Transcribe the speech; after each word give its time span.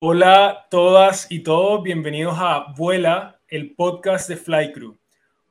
Hola 0.00 0.66
todas 0.70 1.30
y 1.30 1.42
todos, 1.42 1.82
bienvenidos 1.82 2.36
a 2.38 2.72
Vuela, 2.76 3.40
el 3.48 3.74
podcast 3.74 4.28
de 4.28 4.36
Flycrew. 4.36 4.98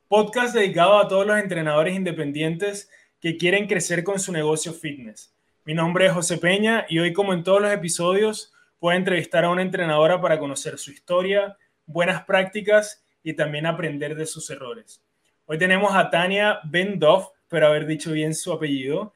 Podcast 0.08 0.54
dedicado 0.54 1.00
a 1.00 1.08
todos 1.08 1.26
los 1.26 1.38
entrenadores 1.38 1.96
independientes 1.96 2.92
que 3.20 3.38
quieren 3.38 3.68
crecer 3.68 4.04
con 4.04 4.20
su 4.20 4.32
negocio 4.32 4.74
fitness. 4.74 5.36
Mi 5.66 5.74
nombre 5.74 6.06
es 6.06 6.12
José 6.12 6.38
Peña 6.38 6.86
y 6.88 7.00
hoy, 7.00 7.12
como 7.12 7.34
en 7.34 7.44
todos 7.44 7.62
los 7.62 7.72
episodios, 7.72 8.54
voy 8.80 8.94
a 8.94 8.98
entrevistar 8.98 9.46
a 9.46 9.50
una 9.50 9.64
entrenadora 9.64 10.22
para 10.22 10.38
conocer 10.38 10.78
su 10.78 10.92
historia, 10.92 11.58
buenas 11.86 12.24
prácticas 12.24 13.04
y 13.24 13.34
también 13.34 13.66
aprender 13.66 14.16
de 14.16 14.28
sus 14.28 14.50
errores. 14.52 15.04
Hoy 15.46 15.58
tenemos 15.58 15.96
a 15.96 16.10
Tania 16.10 16.60
Bendoff, 16.66 17.30
pero 17.48 17.68
haber 17.68 17.86
dicho 17.86 18.12
bien 18.12 18.34
su 18.34 18.52
apellido, 18.52 19.14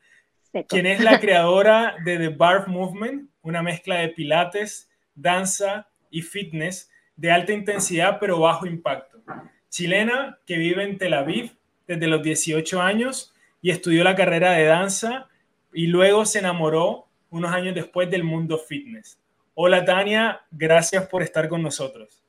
quien 0.67 0.85
es 0.85 1.01
la 1.01 1.19
creadora 1.19 1.95
de 2.03 2.17
The 2.17 2.29
Barf 2.29 2.67
Movement, 2.67 3.29
una 3.41 3.61
mezcla 3.61 3.99
de 3.99 4.09
pilates, 4.09 4.89
danza 5.15 5.87
y 6.09 6.21
fitness 6.21 6.89
de 7.15 7.31
alta 7.31 7.53
intensidad 7.53 8.17
pero 8.19 8.39
bajo 8.39 8.65
impacto. 8.65 9.21
Chilena 9.69 10.39
que 10.45 10.57
vive 10.57 10.83
en 10.83 10.97
Tel 10.97 11.13
Aviv 11.13 11.55
desde 11.87 12.07
los 12.07 12.21
18 12.21 12.81
años 12.81 13.33
y 13.61 13.69
estudió 13.69 14.03
la 14.03 14.15
carrera 14.15 14.51
de 14.51 14.65
danza 14.65 15.29
y 15.73 15.87
luego 15.87 16.25
se 16.25 16.39
enamoró 16.39 17.07
unos 17.29 17.51
años 17.51 17.75
después 17.75 18.09
del 18.09 18.23
mundo 18.23 18.57
fitness. 18.57 19.19
Hola 19.53 19.85
Tania, 19.85 20.41
gracias 20.51 21.07
por 21.07 21.23
estar 21.23 21.47
con 21.47 21.61
nosotros. 21.61 22.23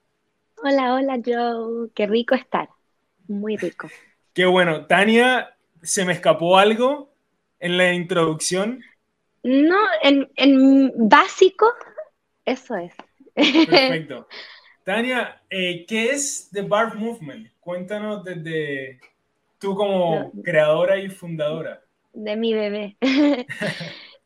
Hola, 0.63 0.95
hola 0.95 1.21
Joe, 1.25 1.91
qué 1.95 2.07
rico 2.07 2.35
estar, 2.35 2.69
muy 3.27 3.57
rico. 3.57 3.89
Qué 4.33 4.47
bueno, 4.47 4.87
Tania, 4.87 5.52
¿se 5.83 6.05
me 6.05 6.13
escapó 6.13 6.59
algo 6.59 7.13
en 7.61 7.77
la 7.77 7.93
introducción? 7.93 8.83
No, 9.43 9.79
en, 10.03 10.31
en 10.37 10.93
básico, 11.09 11.67
eso 12.45 12.77
es. 12.77 12.95
Perfecto. 13.35 14.27
Tania, 14.85 15.43
eh, 15.49 15.85
¿qué 15.87 16.11
es 16.11 16.49
The 16.53 16.63
Barf 16.63 16.95
Movement? 16.95 17.49
Cuéntanos 17.61 18.25
desde 18.25 18.99
tú 19.59 19.77
como 19.77 20.33
creadora 20.43 20.99
y 20.99 21.09
fundadora. 21.09 21.83
De 22.13 22.37
mi 22.37 22.53
bebé. 22.55 22.97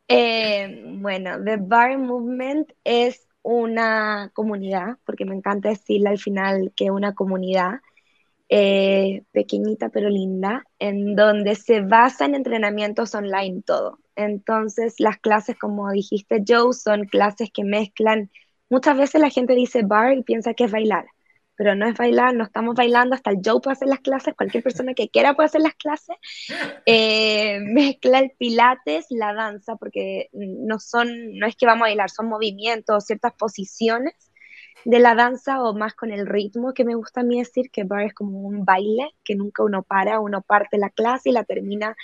Eh, 0.09 0.85
bueno, 0.87 1.43
The 1.43 1.57
Bar 1.57 1.99
Movement 1.99 2.73
es 2.85 3.27
una 3.43 4.31
comunidad, 4.35 4.99
porque 5.05 5.25
me 5.25 5.35
encanta 5.35 5.69
decirle 5.71 6.11
al 6.11 6.19
final 6.19 6.73
que 6.77 6.85
es 6.85 6.91
una 6.91 7.15
comunidad 7.15 7.81
eh, 8.49 9.25
pequeñita 9.33 9.89
pero 9.89 10.09
linda, 10.09 10.65
en 10.79 11.17
donde 11.17 11.55
se 11.55 11.81
basa 11.81 12.25
en 12.27 12.35
entrenamientos 12.35 13.15
online 13.15 13.63
todo. 13.65 13.99
Entonces, 14.15 14.95
las 14.99 15.19
clases, 15.19 15.57
como 15.59 15.91
dijiste, 15.91 16.43
Joe, 16.47 16.73
son 16.73 17.05
clases 17.07 17.51
que 17.53 17.65
mezclan. 17.65 18.31
Muchas 18.71 18.97
veces 18.97 19.21
la 19.21 19.31
gente 19.31 19.55
dice 19.55 19.83
bar 19.83 20.17
y 20.17 20.23
piensa 20.23 20.55
que 20.55 20.65
es 20.65 20.73
bailar 20.73 21.07
pero 21.57 21.75
no 21.75 21.89
es 21.89 21.97
bailar, 21.97 22.35
no 22.35 22.45
estamos 22.45 22.75
bailando, 22.75 23.15
hasta 23.15 23.31
el 23.31 23.41
Joe 23.45 23.61
puede 23.61 23.73
hacer 23.73 23.89
las 23.89 24.01
clases, 24.01 24.35
cualquier 24.35 24.63
persona 24.63 24.95
que 24.95 25.09
quiera 25.09 25.35
puede 25.35 25.47
hacer 25.47 25.63
las 25.63 25.75
clases. 25.75 26.17
Eh, 26.85 27.59
mezcla 27.65 28.21
el 28.21 28.33
pilates, 28.39 29.07
la 29.11 29.33
danza, 29.33 29.77
porque 29.77 30.29
no 30.33 30.79
son, 30.79 31.09
no 31.39 31.47
es 31.47 31.57
que 31.57 31.67
vamos 31.67 31.87
a 31.87 31.89
bailar, 31.89 32.11
son 32.11 32.29
movimientos, 32.29 33.07
ciertas 33.07 33.33
posiciones 33.33 34.15
de 34.87 35.01
la 35.01 35.17
danza 35.17 35.63
o 35.65 35.75
más 35.75 35.95
con 35.95 36.13
el 36.13 36.29
ritmo 36.29 36.73
que 36.73 36.85
me 36.85 36.95
gusta 36.95 37.23
a 37.23 37.25
mí 37.25 37.39
decir 37.41 37.71
que 37.73 37.83
bar 37.83 38.05
es 38.05 38.15
como 38.15 38.39
un 38.43 38.65
baile 38.65 39.11
que 39.25 39.35
nunca 39.35 39.65
uno 39.65 39.83
para, 39.83 40.21
uno 40.21 40.43
parte 40.43 40.79
la 40.79 40.91
clase 40.91 41.31
y 41.31 41.33
la 41.33 41.43
termina 41.43 41.97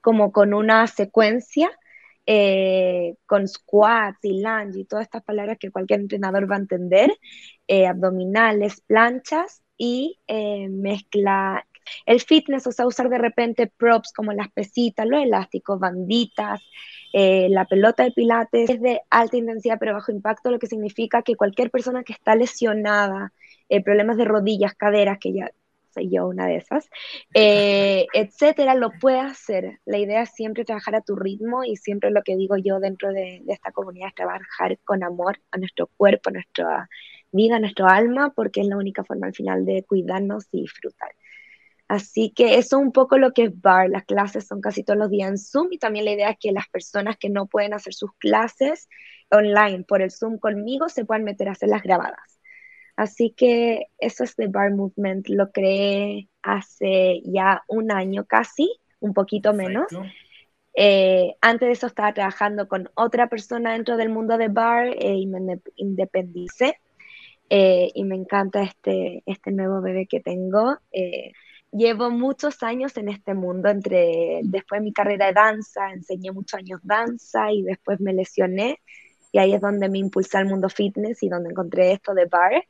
como 0.00 0.30
con 0.30 0.54
una 0.54 0.86
secuencia 0.86 1.70
eh, 2.24 3.16
con 3.26 3.48
squats 3.48 4.18
y 4.22 4.40
lunge 4.40 4.78
y 4.78 4.84
todas 4.84 5.06
estas 5.06 5.24
palabras 5.24 5.58
que 5.58 5.72
cualquier 5.72 6.00
entrenador 6.00 6.48
va 6.50 6.54
a 6.54 6.60
entender, 6.60 7.10
eh, 7.66 7.88
abdominales, 7.88 8.80
planchas 8.82 9.62
y 9.76 10.20
eh, 10.28 10.68
mezcla 10.68 11.66
el 12.06 12.20
fitness, 12.20 12.66
o 12.68 12.72
sea, 12.72 12.86
usar 12.86 13.08
de 13.08 13.18
repente 13.18 13.66
props 13.66 14.12
como 14.12 14.32
las 14.32 14.52
pesitas, 14.52 15.06
los 15.06 15.20
elásticos, 15.20 15.80
banditas, 15.80 16.62
la 17.14 17.64
pelota 17.64 18.02
de 18.02 18.10
pilates 18.10 18.70
es 18.70 18.80
de 18.80 19.00
alta 19.10 19.36
intensidad 19.36 19.76
pero 19.78 19.94
bajo 19.94 20.12
impacto, 20.12 20.50
lo 20.50 20.58
que 20.58 20.66
significa 20.66 21.22
que 21.22 21.36
cualquier 21.36 21.70
persona 21.70 22.02
que 22.02 22.12
está 22.12 22.34
lesionada, 22.34 23.32
problemas 23.84 24.16
de 24.16 24.24
rodillas, 24.24 24.74
caderas, 24.74 25.18
que 25.20 25.32
ya 25.32 25.50
soy 25.94 26.10
yo 26.10 26.26
una 26.26 26.46
de 26.46 26.56
esas, 26.56 26.88
eh, 27.32 28.06
etcétera, 28.12 28.74
lo 28.74 28.90
puede 29.00 29.20
hacer. 29.20 29.78
La 29.86 29.98
idea 29.98 30.22
es 30.22 30.30
siempre 30.30 30.64
trabajar 30.64 30.96
a 30.96 31.00
tu 31.00 31.16
ritmo 31.16 31.64
y 31.64 31.76
siempre 31.76 32.10
lo 32.10 32.22
que 32.22 32.36
digo 32.36 32.56
yo 32.56 32.80
dentro 32.80 33.12
de, 33.12 33.42
esta 33.46 33.72
comunidad 33.72 34.08
es 34.08 34.14
trabajar 34.14 34.78
con 34.84 35.02
amor 35.02 35.38
a 35.52 35.58
nuestro 35.58 35.86
cuerpo, 35.96 36.30
a 36.30 36.32
nuestra 36.32 36.88
vida, 37.30 37.56
a 37.56 37.60
nuestro 37.60 37.86
alma, 37.86 38.32
porque 38.34 38.60
es 38.60 38.66
la 38.66 38.76
única 38.76 39.04
forma 39.04 39.28
al 39.28 39.34
final 39.34 39.64
de 39.64 39.84
cuidarnos 39.84 40.46
y 40.50 40.62
disfrutar. 40.62 41.10
Así 41.88 42.32
que 42.34 42.56
eso 42.56 42.76
es 42.78 42.82
un 42.82 42.92
poco 42.92 43.18
lo 43.18 43.32
que 43.32 43.44
es 43.44 43.60
BAR. 43.60 43.90
Las 43.90 44.04
clases 44.04 44.46
son 44.46 44.60
casi 44.60 44.84
todos 44.84 44.98
los 44.98 45.10
días 45.10 45.30
en 45.30 45.38
Zoom 45.38 45.68
y 45.70 45.78
también 45.78 46.06
la 46.06 46.12
idea 46.12 46.30
es 46.30 46.38
que 46.40 46.52
las 46.52 46.68
personas 46.68 47.16
que 47.18 47.28
no 47.28 47.46
pueden 47.46 47.74
hacer 47.74 47.92
sus 47.92 48.12
clases 48.18 48.88
online 49.30 49.84
por 49.84 50.02
el 50.02 50.10
Zoom 50.10 50.38
conmigo 50.38 50.88
se 50.88 51.04
puedan 51.04 51.24
meter 51.24 51.48
a 51.48 51.52
hacerlas 51.52 51.82
grabadas. 51.82 52.40
Así 52.96 53.34
que 53.36 53.88
eso 53.98 54.24
es 54.24 54.36
The 54.36 54.48
Bar 54.48 54.72
Movement, 54.72 55.28
lo 55.28 55.50
creé 55.50 56.28
hace 56.42 57.22
ya 57.24 57.64
un 57.68 57.90
año 57.90 58.24
casi, 58.24 58.70
un 59.00 59.12
poquito 59.12 59.52
menos. 59.52 59.88
Eh, 60.76 61.34
antes 61.40 61.66
de 61.66 61.72
eso 61.72 61.86
estaba 61.86 62.14
trabajando 62.14 62.68
con 62.68 62.88
otra 62.94 63.28
persona 63.28 63.72
dentro 63.72 63.96
del 63.96 64.08
mundo 64.08 64.38
de 64.38 64.48
bar 64.48 64.88
eh, 64.88 65.14
y 65.16 65.26
me 65.26 65.60
independicé. 65.76 66.78
Eh, 67.50 67.90
y 67.94 68.04
me 68.04 68.16
encanta 68.16 68.62
este, 68.62 69.22
este 69.26 69.52
nuevo 69.52 69.82
bebé 69.82 70.06
que 70.06 70.20
tengo. 70.20 70.78
Llevo 71.74 72.10
muchos 72.10 72.62
años 72.62 72.96
en 72.96 73.08
este 73.08 73.34
mundo, 73.34 73.68
entre 73.68 74.40
después 74.44 74.80
de 74.80 74.84
mi 74.84 74.92
carrera 74.92 75.26
de 75.26 75.32
danza, 75.32 75.90
enseñé 75.90 76.30
muchos 76.32 76.58
años 76.58 76.80
danza 76.84 77.52
y 77.52 77.62
después 77.62 78.00
me 78.00 78.14
lesioné. 78.14 78.80
Y 79.32 79.38
ahí 79.38 79.52
es 79.52 79.60
donde 79.60 79.88
me 79.88 79.98
impulsé 79.98 80.38
al 80.38 80.46
mundo 80.46 80.68
fitness 80.68 81.22
y 81.22 81.28
donde 81.28 81.50
encontré 81.50 81.92
esto 81.92 82.14
de 82.14 82.26
bar. 82.26 82.64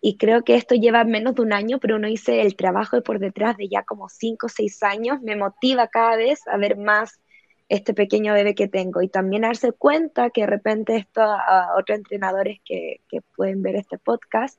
Y 0.00 0.16
creo 0.16 0.42
que 0.42 0.56
esto 0.56 0.74
lleva 0.74 1.04
menos 1.04 1.34
de 1.36 1.42
un 1.42 1.52
año, 1.52 1.78
pero 1.78 1.96
uno 1.96 2.08
hice 2.08 2.42
el 2.42 2.56
trabajo 2.56 2.96
de 2.96 3.02
por 3.02 3.18
detrás 3.18 3.56
de 3.56 3.68
ya 3.68 3.84
como 3.84 4.08
cinco 4.08 4.46
o 4.46 4.48
seis 4.48 4.82
años. 4.82 5.20
Me 5.22 5.36
motiva 5.36 5.88
cada 5.88 6.16
vez 6.16 6.40
a 6.48 6.56
ver 6.56 6.76
más 6.78 7.20
este 7.68 7.94
pequeño 7.94 8.34
bebé 8.34 8.54
que 8.54 8.68
tengo 8.68 9.02
y 9.02 9.08
también 9.08 9.42
darse 9.42 9.72
cuenta 9.72 10.30
que 10.30 10.42
de 10.42 10.46
repente 10.48 10.96
esto 10.96 11.22
a 11.22 11.74
otros 11.78 11.98
entrenadores 11.98 12.58
que, 12.64 13.00
que 13.08 13.20
pueden 13.36 13.62
ver 13.62 13.76
este 13.76 13.98
podcast, 13.98 14.58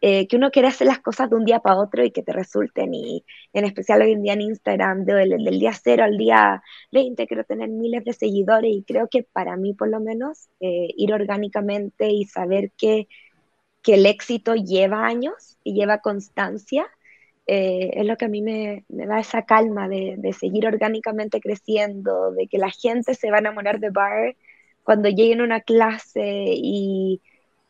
eh, 0.00 0.26
que 0.28 0.36
uno 0.36 0.50
quiere 0.50 0.68
hacer 0.68 0.86
las 0.86 1.00
cosas 1.00 1.30
de 1.30 1.36
un 1.36 1.44
día 1.44 1.60
para 1.60 1.78
otro 1.78 2.04
y 2.04 2.10
que 2.10 2.22
te 2.22 2.32
resulten 2.32 2.94
y 2.94 3.24
en 3.52 3.64
especial 3.64 4.02
hoy 4.02 4.12
en 4.12 4.22
día 4.22 4.34
en 4.34 4.42
Instagram, 4.42 5.04
del, 5.04 5.42
del 5.42 5.58
día 5.58 5.72
cero 5.72 6.04
al 6.04 6.16
día 6.18 6.62
20 6.92 7.26
quiero 7.26 7.44
tener 7.44 7.68
miles 7.68 8.04
de 8.04 8.12
seguidores 8.12 8.70
y 8.70 8.84
creo 8.84 9.08
que 9.08 9.22
para 9.22 9.56
mí 9.56 9.74
por 9.74 9.88
lo 9.88 10.00
menos 10.00 10.48
eh, 10.60 10.88
ir 10.96 11.12
orgánicamente 11.12 12.10
y 12.10 12.24
saber 12.24 12.72
que 12.76 13.08
que 13.86 13.94
el 13.94 14.04
éxito 14.04 14.56
lleva 14.56 15.06
años 15.06 15.58
y 15.62 15.72
lleva 15.74 15.98
constancia, 15.98 16.88
eh, 17.46 17.90
es 17.94 18.04
lo 18.04 18.16
que 18.16 18.24
a 18.24 18.28
mí 18.28 18.42
me, 18.42 18.84
da 18.88 19.20
esa 19.20 19.42
calma 19.42 19.88
de, 19.88 20.34
seguir 20.36 20.66
orgánicamente 20.66 21.40
creciendo, 21.40 22.32
de 22.32 22.48
que 22.48 22.58
la 22.58 22.70
gente 22.70 23.14
se 23.14 23.30
va 23.30 23.36
a 23.36 23.40
enamorar 23.40 23.78
de 23.78 23.90
bar 23.90 24.34
cuando 24.82 25.08
lleguen 25.08 25.40
a 25.40 25.44
una 25.44 25.60
clase 25.60 26.46
y, 26.48 27.22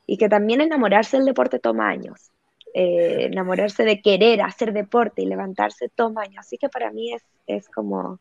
que 0.06 0.28
también 0.28 0.60
enamorarse 0.60 1.16
del 1.16 1.26
deporte 1.26 1.58
toma 1.58 1.88
años. 1.88 2.30
Eh, 2.74 3.26
enamorarse 3.32 3.84
de 3.84 4.02
querer 4.02 4.42
hacer 4.42 4.72
deporte 4.72 5.22
y 5.22 5.26
levantarse 5.26 5.88
toma 5.88 6.22
años. 6.22 6.38
Así 6.38 6.58
que 6.58 6.68
para 6.68 6.92
mí 6.92 7.12
es, 7.12 7.22
es 7.46 7.68
como, 7.68 8.20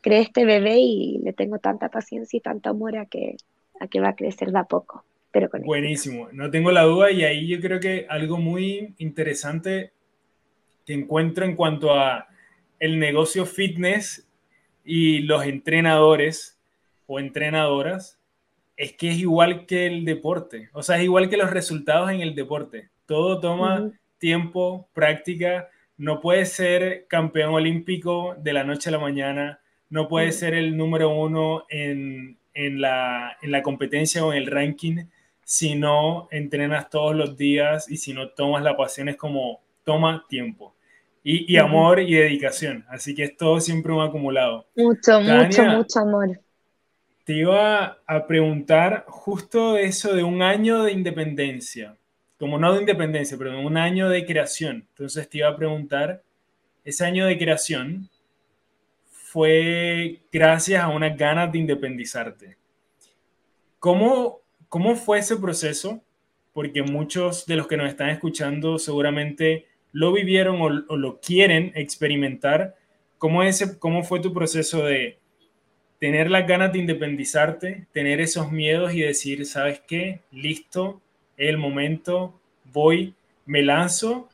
creé 0.00 0.20
este 0.20 0.44
bebé 0.44 0.78
y 0.78 1.18
le 1.18 1.32
tengo 1.32 1.58
tanta 1.58 1.88
paciencia 1.88 2.36
y 2.36 2.40
tanto 2.40 2.70
amor 2.70 2.96
a 2.96 3.06
que, 3.06 3.36
a 3.78 3.86
que 3.86 4.00
va 4.00 4.10
a 4.10 4.16
crecer 4.16 4.50
de 4.52 4.58
a 4.58 4.64
poco. 4.64 5.04
Buenísimo, 5.64 6.28
no 6.32 6.50
tengo 6.50 6.72
la 6.72 6.82
duda 6.82 7.12
y 7.12 7.22
ahí 7.22 7.46
yo 7.46 7.60
creo 7.60 7.78
que 7.78 8.06
algo 8.08 8.38
muy 8.38 8.94
interesante 8.98 9.92
que 10.84 10.92
encuentro 10.92 11.44
en 11.44 11.54
cuanto 11.54 11.94
a 11.94 12.26
el 12.80 12.98
negocio 12.98 13.46
fitness 13.46 14.26
y 14.84 15.20
los 15.20 15.44
entrenadores 15.44 16.58
o 17.06 17.20
entrenadoras 17.20 18.19
es 18.80 18.94
que 18.94 19.10
es 19.10 19.18
igual 19.18 19.66
que 19.66 19.86
el 19.86 20.06
deporte, 20.06 20.70
o 20.72 20.82
sea, 20.82 20.96
es 20.96 21.04
igual 21.04 21.28
que 21.28 21.36
los 21.36 21.50
resultados 21.50 22.10
en 22.10 22.22
el 22.22 22.34
deporte. 22.34 22.88
Todo 23.04 23.38
toma 23.38 23.90
tiempo, 24.16 24.88
práctica, 24.94 25.68
no 25.98 26.22
puedes 26.22 26.54
ser 26.54 27.06
campeón 27.06 27.52
olímpico 27.52 28.34
de 28.38 28.54
la 28.54 28.64
noche 28.64 28.88
a 28.88 28.92
la 28.92 28.98
mañana, 28.98 29.60
no 29.90 30.08
puedes 30.08 30.38
ser 30.38 30.54
el 30.54 30.78
número 30.78 31.10
uno 31.10 31.66
en, 31.68 32.38
en, 32.54 32.80
la, 32.80 33.36
en 33.42 33.50
la 33.50 33.62
competencia 33.62 34.24
o 34.24 34.32
en 34.32 34.38
el 34.38 34.46
ranking 34.46 35.04
si 35.44 35.74
no 35.74 36.28
entrenas 36.30 36.88
todos 36.88 37.14
los 37.14 37.36
días 37.36 37.90
y 37.90 37.98
si 37.98 38.14
no 38.14 38.30
tomas 38.30 38.62
la 38.62 38.78
pasión 38.78 39.10
es 39.10 39.16
como 39.16 39.60
toma 39.84 40.24
tiempo. 40.26 40.74
y, 41.22 41.54
amor 41.58 42.00
y 42.00 42.14
dedicación. 42.14 42.86
Así 42.88 43.14
que 43.14 43.24
es 43.24 43.36
todo 43.36 43.60
siempre 43.60 43.92
un 43.92 44.00
acumulado. 44.00 44.64
Mucho, 44.74 45.20
mucho, 45.20 45.64
mucho 45.64 46.00
amor. 46.00 46.40
Te 47.30 47.36
iba 47.36 48.00
a 48.08 48.26
preguntar 48.26 49.04
justo 49.06 49.76
eso 49.76 50.16
de 50.16 50.24
un 50.24 50.42
año 50.42 50.82
de 50.82 50.90
independencia, 50.90 51.96
como 52.40 52.58
no 52.58 52.72
de 52.72 52.80
independencia, 52.80 53.38
pero 53.38 53.56
un 53.60 53.76
año 53.76 54.08
de 54.08 54.26
creación. 54.26 54.84
Entonces 54.88 55.28
te 55.28 55.38
iba 55.38 55.48
a 55.48 55.56
preguntar, 55.56 56.24
ese 56.84 57.04
año 57.04 57.26
de 57.26 57.38
creación 57.38 58.10
fue 59.12 60.22
gracias 60.32 60.82
a 60.82 60.88
unas 60.88 61.16
ganas 61.16 61.52
de 61.52 61.58
independizarte. 61.58 62.56
¿Cómo, 63.78 64.40
cómo 64.68 64.96
fue 64.96 65.20
ese 65.20 65.36
proceso? 65.36 66.02
Porque 66.52 66.82
muchos 66.82 67.46
de 67.46 67.54
los 67.54 67.68
que 67.68 67.76
nos 67.76 67.90
están 67.90 68.10
escuchando 68.10 68.76
seguramente 68.76 69.66
lo 69.92 70.12
vivieron 70.12 70.60
o, 70.60 70.96
lo 70.96 71.20
quieren 71.20 71.70
experimentar. 71.76 72.74
¿Cómo, 73.18 73.44
ese, 73.44 73.78
¿Cómo 73.78 74.02
fue 74.02 74.18
tu 74.18 74.32
proceso 74.32 74.84
de 74.84 75.20
tener 76.00 76.30
las 76.30 76.48
ganas 76.48 76.72
de 76.72 76.78
independizarte, 76.80 77.86
tener 77.92 78.20
esos 78.20 78.50
miedos 78.50 78.94
y 78.94 79.02
decir, 79.02 79.46
¿sabes 79.46 79.80
qué? 79.86 80.22
Listo, 80.32 81.00
es 81.36 81.50
el 81.50 81.58
momento, 81.58 82.40
voy, 82.72 83.14
me 83.46 83.62
lanzo. 83.62 84.28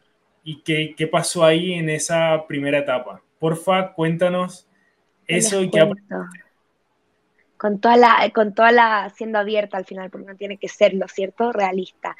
¿Y 0.45 0.63
qué, 0.63 0.95
qué 0.97 1.09
pasó 1.09 1.45
ahí 1.45 1.75
en 1.75 1.91
esa 1.91 2.47
primera 2.47 2.79
etapa? 2.79 3.21
Porfa, 3.41 3.93
cuéntanos 3.93 4.69
eso 5.27 5.61
y 5.61 5.71
qué 5.71 5.91
con 7.57 7.81
toda 7.81 7.97
la, 7.97 8.31
con 8.35 8.55
toda 8.55 8.71
la 8.71 9.11
siendo 9.17 9.39
abierta 9.39 9.79
al 9.79 9.87
final, 9.87 10.11
porque 10.11 10.27
no 10.27 10.37
tiene 10.37 10.59
que 10.59 10.69
serlo, 10.69 11.09
¿cierto? 11.09 11.53
Realista. 11.53 12.15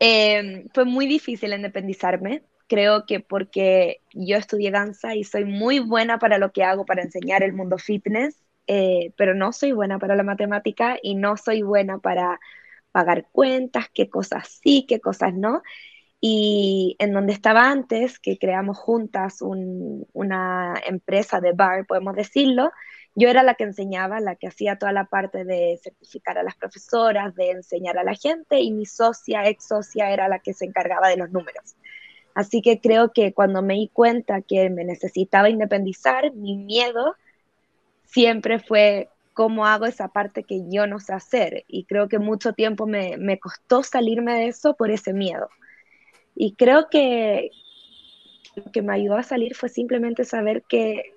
Eh, 0.00 0.64
fue 0.72 0.86
muy 0.86 1.06
difícil 1.06 1.52
independizarme 1.52 2.42
creo 2.66 3.06
que 3.06 3.20
porque 3.20 4.00
yo 4.12 4.36
estudié 4.36 4.70
danza 4.70 5.14
y 5.14 5.24
soy 5.24 5.44
muy 5.44 5.80
buena 5.80 6.18
para 6.18 6.38
lo 6.38 6.52
que 6.52 6.64
hago, 6.64 6.84
para 6.84 7.02
enseñar 7.02 7.42
el 7.42 7.52
mundo 7.52 7.78
fitness, 7.78 8.43
eh, 8.66 9.12
pero 9.16 9.34
no 9.34 9.52
soy 9.52 9.72
buena 9.72 9.98
para 9.98 10.16
la 10.16 10.22
matemática 10.22 10.96
y 11.02 11.14
no 11.14 11.36
soy 11.36 11.62
buena 11.62 11.98
para 11.98 12.40
pagar 12.92 13.26
cuentas, 13.32 13.86
qué 13.92 14.08
cosas 14.08 14.60
sí, 14.62 14.86
qué 14.88 15.00
cosas 15.00 15.34
no. 15.34 15.62
Y 16.20 16.96
en 17.00 17.12
donde 17.12 17.34
estaba 17.34 17.70
antes, 17.70 18.18
que 18.18 18.38
creamos 18.38 18.78
juntas 18.78 19.42
una 19.42 20.74
empresa 20.86 21.40
de 21.40 21.52
bar, 21.52 21.86
podemos 21.86 22.14
decirlo, 22.16 22.70
yo 23.14 23.28
era 23.28 23.42
la 23.42 23.54
que 23.54 23.64
enseñaba, 23.64 24.20
la 24.20 24.36
que 24.36 24.48
hacía 24.48 24.78
toda 24.78 24.92
la 24.92 25.04
parte 25.04 25.44
de 25.44 25.78
certificar 25.82 26.38
a 26.38 26.42
las 26.42 26.56
profesoras, 26.56 27.34
de 27.34 27.50
enseñar 27.50 27.98
a 27.98 28.04
la 28.04 28.14
gente, 28.14 28.60
y 28.60 28.72
mi 28.72 28.86
socia, 28.86 29.46
ex 29.48 29.68
socia, 29.68 30.10
era 30.10 30.28
la 30.28 30.38
que 30.38 30.54
se 30.54 30.64
encargaba 30.64 31.08
de 31.08 31.16
los 31.18 31.30
números. 31.30 31.76
Así 32.34 32.62
que 32.62 32.80
creo 32.80 33.12
que 33.12 33.32
cuando 33.32 33.62
me 33.62 33.74
di 33.74 33.88
cuenta 33.92 34.42
que 34.42 34.70
me 34.70 34.84
necesitaba 34.84 35.50
independizar, 35.50 36.32
mi 36.32 36.56
miedo 36.56 37.14
siempre 38.14 38.60
fue 38.60 39.10
cómo 39.34 39.66
hago 39.66 39.86
esa 39.86 40.08
parte 40.08 40.44
que 40.44 40.62
yo 40.70 40.86
no 40.86 41.00
sé 41.00 41.12
hacer. 41.12 41.64
Y 41.66 41.84
creo 41.84 42.08
que 42.08 42.20
mucho 42.20 42.52
tiempo 42.52 42.86
me, 42.86 43.16
me 43.18 43.38
costó 43.40 43.82
salirme 43.82 44.34
de 44.34 44.46
eso 44.48 44.74
por 44.74 44.92
ese 44.92 45.12
miedo. 45.12 45.48
Y 46.36 46.54
creo 46.54 46.88
que 46.88 47.50
lo 48.54 48.70
que 48.70 48.82
me 48.82 48.94
ayudó 48.94 49.16
a 49.16 49.24
salir 49.24 49.56
fue 49.56 49.68
simplemente 49.68 50.24
saber 50.24 50.62
que 50.68 51.12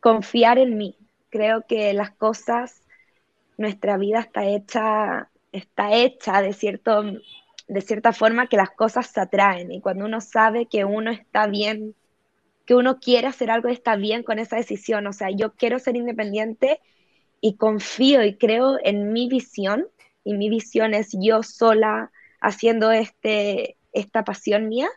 confiar 0.00 0.58
en 0.58 0.76
mí. 0.76 0.94
Creo 1.30 1.64
que 1.66 1.92
las 1.94 2.10
cosas, 2.10 2.82
nuestra 3.56 3.96
vida 3.96 4.20
está 4.20 4.44
hecha, 4.44 5.30
está 5.52 5.94
hecha 5.94 6.42
de 6.42 6.52
cierto 6.52 7.02
de 7.68 7.80
cierta 7.80 8.12
forma 8.12 8.46
que 8.46 8.56
las 8.56 8.70
cosas 8.70 9.08
se 9.08 9.20
atraen 9.20 9.72
y 9.72 9.80
cuando 9.80 10.04
uno 10.04 10.20
sabe 10.20 10.66
que 10.66 10.84
uno 10.84 11.10
está 11.10 11.48
bien, 11.48 11.96
que 12.66 12.74
uno 12.74 12.98
quiere 12.98 13.28
hacer 13.28 13.50
algo, 13.50 13.68
está 13.68 13.96
bien 13.96 14.22
con 14.22 14.38
esa 14.38 14.56
decisión. 14.56 15.06
O 15.06 15.12
sea, 15.12 15.30
yo 15.30 15.54
quiero 15.54 15.78
ser 15.78 15.96
independiente 15.96 16.80
y 17.40 17.56
confío 17.56 18.24
y 18.24 18.36
creo 18.36 18.78
en 18.82 19.12
mi 19.12 19.28
visión 19.28 19.86
y 20.24 20.34
mi 20.34 20.50
visión 20.50 20.92
es 20.92 21.10
yo 21.12 21.42
sola 21.42 22.10
haciendo 22.40 22.90
este, 22.90 23.76
esta 23.92 24.24
pasión 24.24 24.68
mía, 24.68 24.88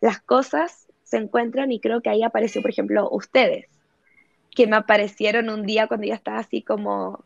las 0.00 0.20
cosas 0.20 0.86
se 1.02 1.16
encuentran 1.16 1.72
y 1.72 1.80
creo 1.80 2.00
que 2.00 2.10
ahí 2.10 2.22
apareció, 2.22 2.62
por 2.62 2.70
ejemplo, 2.70 3.08
ustedes, 3.10 3.66
que 4.54 4.66
me 4.66 4.76
aparecieron 4.76 5.50
un 5.50 5.66
día 5.66 5.88
cuando 5.88 6.06
ya 6.06 6.14
estaba 6.14 6.38
así 6.38 6.62
como 6.62 7.24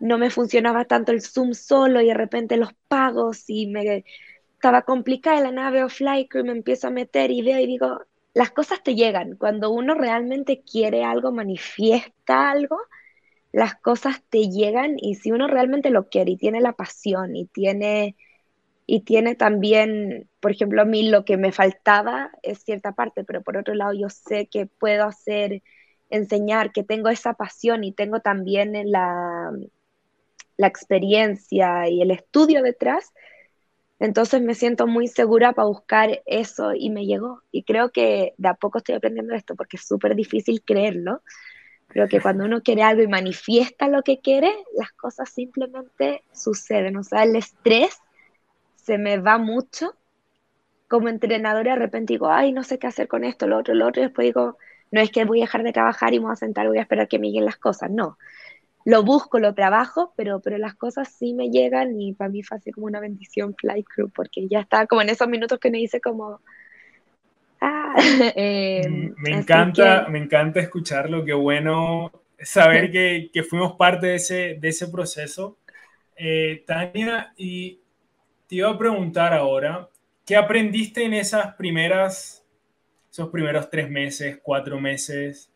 no 0.00 0.18
me 0.18 0.30
funcionaba 0.30 0.84
tanto 0.84 1.10
el 1.10 1.22
Zoom 1.22 1.54
solo 1.54 2.00
y 2.00 2.06
de 2.06 2.14
repente 2.14 2.56
los 2.56 2.72
pagos 2.86 3.44
y 3.48 3.66
me 3.66 4.04
estaba 4.54 4.82
complicada 4.82 5.40
la 5.40 5.52
nave 5.52 5.82
o 5.82 5.88
Flycrew, 5.88 6.44
me 6.44 6.52
empiezo 6.52 6.86
a 6.86 6.90
meter 6.90 7.30
y 7.30 7.42
veo 7.42 7.58
y 7.58 7.66
digo, 7.66 8.02
las 8.34 8.50
cosas 8.50 8.82
te 8.82 8.94
llegan. 8.94 9.36
Cuando 9.36 9.70
uno 9.70 9.94
realmente 9.94 10.62
quiere 10.62 11.04
algo, 11.04 11.32
manifiesta 11.32 12.50
algo, 12.50 12.78
las 13.52 13.74
cosas 13.76 14.22
te 14.28 14.48
llegan 14.50 14.96
y 14.98 15.16
si 15.16 15.32
uno 15.32 15.48
realmente 15.48 15.90
lo 15.90 16.08
quiere 16.08 16.32
y 16.32 16.36
tiene 16.36 16.60
la 16.60 16.72
pasión 16.72 17.34
y 17.36 17.46
tiene 17.46 18.16
y 18.90 19.00
tiene 19.02 19.34
también, 19.34 20.30
por 20.40 20.50
ejemplo, 20.50 20.80
a 20.80 20.86
mí 20.86 21.10
lo 21.10 21.26
que 21.26 21.36
me 21.36 21.52
faltaba 21.52 22.30
es 22.42 22.60
cierta 22.60 22.92
parte, 22.92 23.22
pero 23.22 23.42
por 23.42 23.58
otro 23.58 23.74
lado 23.74 23.92
yo 23.92 24.08
sé 24.08 24.46
que 24.46 24.64
puedo 24.64 25.04
hacer, 25.04 25.62
enseñar, 26.08 26.72
que 26.72 26.84
tengo 26.84 27.10
esa 27.10 27.34
pasión 27.34 27.84
y 27.84 27.92
tengo 27.92 28.20
también 28.20 28.72
la, 28.90 29.52
la 30.56 30.66
experiencia 30.66 31.86
y 31.86 32.00
el 32.00 32.10
estudio 32.10 32.62
detrás, 32.62 33.12
entonces 33.98 34.40
me 34.42 34.54
siento 34.54 34.86
muy 34.86 35.08
segura 35.08 35.52
para 35.52 35.68
buscar 35.68 36.22
eso 36.26 36.72
y 36.74 36.90
me 36.90 37.04
llegó. 37.04 37.42
Y 37.50 37.64
creo 37.64 37.90
que 37.90 38.34
de 38.36 38.48
a 38.48 38.54
poco 38.54 38.78
estoy 38.78 38.94
aprendiendo 38.94 39.34
esto 39.34 39.56
porque 39.56 39.76
es 39.76 39.86
súper 39.86 40.14
difícil 40.14 40.62
creerlo, 40.62 41.22
pero 41.88 42.08
que 42.08 42.20
cuando 42.20 42.44
uno 42.44 42.62
quiere 42.62 42.82
algo 42.82 43.02
y 43.02 43.08
manifiesta 43.08 43.88
lo 43.88 44.02
que 44.02 44.20
quiere, 44.20 44.52
las 44.76 44.92
cosas 44.92 45.30
simplemente 45.30 46.22
suceden. 46.32 46.96
O 46.96 47.02
sea, 47.02 47.24
el 47.24 47.34
estrés 47.34 47.98
se 48.76 48.98
me 48.98 49.18
va 49.18 49.38
mucho. 49.38 49.94
Como 50.88 51.08
entrenadora 51.08 51.74
de 51.74 51.78
repente 51.78 52.14
digo, 52.14 52.30
ay, 52.30 52.52
no 52.52 52.62
sé 52.62 52.78
qué 52.78 52.86
hacer 52.86 53.08
con 53.08 53.24
esto, 53.24 53.46
lo 53.46 53.58
otro, 53.58 53.74
lo 53.74 53.86
otro, 53.88 54.00
y 54.00 54.06
después 54.06 54.26
digo, 54.26 54.56
no 54.90 55.00
es 55.00 55.10
que 55.10 55.24
voy 55.24 55.40
a 55.40 55.44
dejar 55.44 55.62
de 55.62 55.72
trabajar 55.72 56.14
y 56.14 56.18
me 56.18 56.26
voy 56.26 56.32
a 56.32 56.36
sentar 56.36 56.66
voy 56.68 56.78
a 56.78 56.82
esperar 56.82 57.08
que 57.08 57.18
me 57.18 57.28
lleguen 57.28 57.44
las 57.44 57.58
cosas, 57.58 57.90
no 57.90 58.16
lo 58.88 59.02
busco, 59.02 59.38
lo 59.38 59.52
trabajo, 59.52 60.14
pero, 60.16 60.40
pero 60.40 60.56
las 60.56 60.74
cosas 60.74 61.10
sí 61.12 61.34
me 61.34 61.50
llegan 61.50 62.00
y 62.00 62.14
para 62.14 62.30
mí 62.30 62.42
fue 62.42 62.56
así 62.56 62.72
como 62.72 62.86
una 62.86 63.00
bendición 63.00 63.54
Flight 63.54 63.84
Crew, 63.86 64.08
porque 64.08 64.48
ya 64.48 64.60
estaba 64.60 64.86
como 64.86 65.02
en 65.02 65.10
esos 65.10 65.28
minutos 65.28 65.58
que 65.58 65.70
me 65.70 65.76
dice 65.76 66.00
como... 66.00 66.40
Ah, 67.60 67.94
em, 68.34 69.14
me 69.18 69.32
encanta, 69.32 70.06
me 70.08 70.18
encanta 70.18 70.60
escucharlo, 70.60 71.22
qué 71.22 71.34
bueno 71.34 72.10
saber 72.40 72.90
que, 72.90 73.28
que, 73.30 73.42
fuimos 73.42 73.76
parte 73.76 74.06
de 74.06 74.14
ese, 74.14 74.56
de 74.58 74.68
ese 74.68 74.88
proceso. 74.88 75.58
Eh, 76.16 76.64
Tania, 76.66 77.34
y 77.36 77.80
te 78.46 78.54
iba 78.54 78.70
a 78.70 78.78
preguntar 78.78 79.34
ahora, 79.34 79.86
¿qué 80.24 80.34
aprendiste 80.34 81.04
en 81.04 81.12
esas 81.12 81.54
primeras, 81.56 82.42
esos 83.10 83.28
primeros 83.28 83.68
tres 83.68 83.90
meses, 83.90 84.40
cuatro 84.42 84.80
meses, 84.80 85.52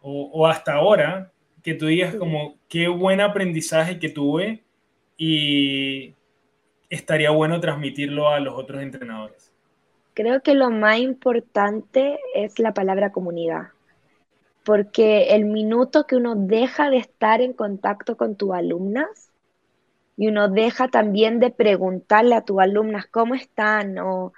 o, 0.00 0.30
o 0.32 0.46
hasta 0.46 0.74
ahora, 0.74 1.32
que 1.68 1.74
tú 1.74 1.86
digas 1.86 2.14
como 2.16 2.56
qué 2.66 2.88
buen 2.88 3.20
aprendizaje 3.20 3.98
que 3.98 4.08
tuve 4.08 4.64
y 5.18 6.14
estaría 6.88 7.30
bueno 7.30 7.60
transmitirlo 7.60 8.30
a 8.30 8.40
los 8.40 8.54
otros 8.54 8.82
entrenadores? 8.82 9.52
Creo 10.14 10.40
que 10.40 10.54
lo 10.54 10.70
más 10.70 10.98
importante 10.98 12.18
es 12.34 12.58
la 12.58 12.72
palabra 12.72 13.12
comunidad, 13.12 13.68
porque 14.64 15.34
el 15.34 15.44
minuto 15.44 16.06
que 16.06 16.16
uno 16.16 16.36
deja 16.36 16.88
de 16.88 16.96
estar 16.96 17.42
en 17.42 17.52
contacto 17.52 18.16
con 18.16 18.34
tus 18.36 18.54
alumnas 18.54 19.30
y 20.16 20.28
uno 20.28 20.48
deja 20.48 20.88
también 20.88 21.38
de 21.38 21.50
preguntarle 21.50 22.34
a 22.34 22.46
tus 22.46 22.60
alumnas 22.60 23.06
cómo 23.06 23.34
están 23.34 23.98
o 23.98 24.32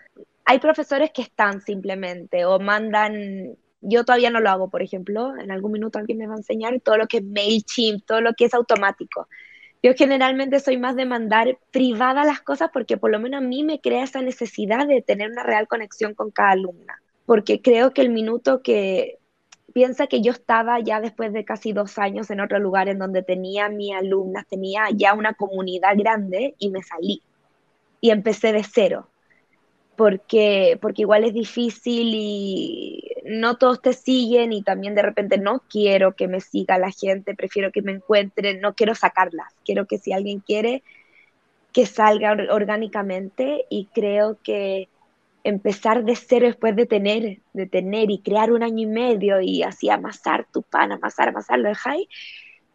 hay 0.44 0.58
profesores 0.58 1.12
que 1.12 1.22
están 1.22 1.60
simplemente 1.60 2.44
o 2.44 2.58
mandan 2.58 3.56
yo 3.80 4.04
todavía 4.04 4.30
no 4.30 4.40
lo 4.40 4.50
hago, 4.50 4.68
por 4.68 4.82
ejemplo, 4.82 5.36
en 5.36 5.50
algún 5.50 5.72
minuto 5.72 5.98
alguien 5.98 6.18
me 6.18 6.26
va 6.26 6.34
a 6.34 6.38
enseñar 6.38 6.78
todo 6.80 6.96
lo 6.96 7.06
que 7.06 7.18
es 7.18 7.24
MailChimp, 7.24 8.04
todo 8.04 8.20
lo 8.20 8.34
que 8.34 8.44
es 8.44 8.54
automático. 8.54 9.28
Yo 9.82 9.92
generalmente 9.94 10.60
soy 10.60 10.76
más 10.76 10.94
de 10.96 11.06
mandar 11.06 11.58
privada 11.70 12.24
las 12.24 12.42
cosas 12.42 12.70
porque 12.72 12.98
por 12.98 13.10
lo 13.10 13.18
menos 13.18 13.38
a 13.38 13.46
mí 13.46 13.64
me 13.64 13.80
crea 13.80 14.04
esa 14.04 14.20
necesidad 14.20 14.86
de 14.86 15.00
tener 15.00 15.30
una 15.30 15.42
real 15.42 15.66
conexión 15.68 16.14
con 16.14 16.30
cada 16.30 16.50
alumna, 16.50 17.00
porque 17.24 17.62
creo 17.62 17.92
que 17.92 18.02
el 18.02 18.10
minuto 18.10 18.62
que 18.62 19.18
piensa 19.72 20.06
que 20.06 20.20
yo 20.20 20.32
estaba 20.32 20.80
ya 20.80 21.00
después 21.00 21.32
de 21.32 21.44
casi 21.44 21.72
dos 21.72 21.98
años 21.98 22.30
en 22.30 22.40
otro 22.40 22.58
lugar 22.58 22.88
en 22.88 22.98
donde 22.98 23.22
tenía 23.22 23.68
mi 23.70 23.94
alumnas, 23.94 24.46
tenía 24.46 24.88
ya 24.94 25.14
una 25.14 25.32
comunidad 25.32 25.96
grande 25.96 26.54
y 26.58 26.70
me 26.70 26.82
salí. 26.82 27.22
Y 28.02 28.10
empecé 28.10 28.52
de 28.52 28.64
cero 28.64 29.08
porque, 30.00 30.78
porque 30.80 31.02
igual 31.02 31.24
es 31.24 31.34
difícil 31.34 32.12
y 32.14 33.02
no 33.26 33.58
todos 33.58 33.82
te 33.82 33.92
siguen 33.92 34.50
y 34.54 34.62
también 34.62 34.94
de 34.94 35.02
repente 35.02 35.36
no 35.36 35.62
quiero 35.68 36.16
que 36.16 36.26
me 36.26 36.40
siga 36.40 36.78
la 36.78 36.90
gente, 36.90 37.34
prefiero 37.34 37.70
que 37.70 37.82
me 37.82 37.92
encuentren, 37.92 38.62
no 38.62 38.72
quiero 38.72 38.94
sacarlas, 38.94 39.52
quiero 39.62 39.84
que 39.84 39.98
si 39.98 40.14
alguien 40.14 40.40
quiere, 40.40 40.82
que 41.74 41.84
salga 41.84 42.34
orgánicamente 42.50 43.66
y 43.68 43.90
creo 43.92 44.38
que 44.42 44.88
empezar 45.44 46.02
de 46.02 46.16
cero 46.16 46.46
después 46.46 46.74
de 46.76 46.86
tener, 46.86 47.40
de 47.52 47.66
tener 47.66 48.10
y 48.10 48.20
crear 48.20 48.52
un 48.52 48.62
año 48.62 48.78
y 48.78 48.86
medio 48.86 49.42
y 49.42 49.62
así 49.64 49.90
amasar 49.90 50.46
tu 50.50 50.62
pan, 50.62 50.92
amasar, 50.92 51.28
amasar, 51.28 51.58
lo 51.58 51.68
dejáis. 51.68 52.08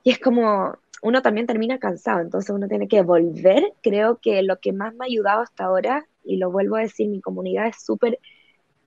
Y 0.04 0.12
es 0.12 0.20
como, 0.20 0.78
uno 1.02 1.24
también 1.24 1.48
termina 1.48 1.80
cansado, 1.80 2.20
entonces 2.20 2.52
uno 2.52 2.68
tiene 2.68 2.88
que 2.88 3.02
volver. 3.02 3.74
Creo 3.82 4.20
que 4.22 4.44
lo 4.44 4.60
que 4.60 4.74
más 4.74 4.94
me 4.94 5.06
ha 5.06 5.08
ayudado 5.08 5.42
hasta 5.42 5.66
ahora, 5.66 6.06
y 6.26 6.38
lo 6.38 6.52
vuelvo 6.52 6.76
a 6.78 6.82
decir, 6.82 7.08
mi 7.08 7.22
comunidad 7.22 7.68
es 7.68 7.84
súper 7.84 8.20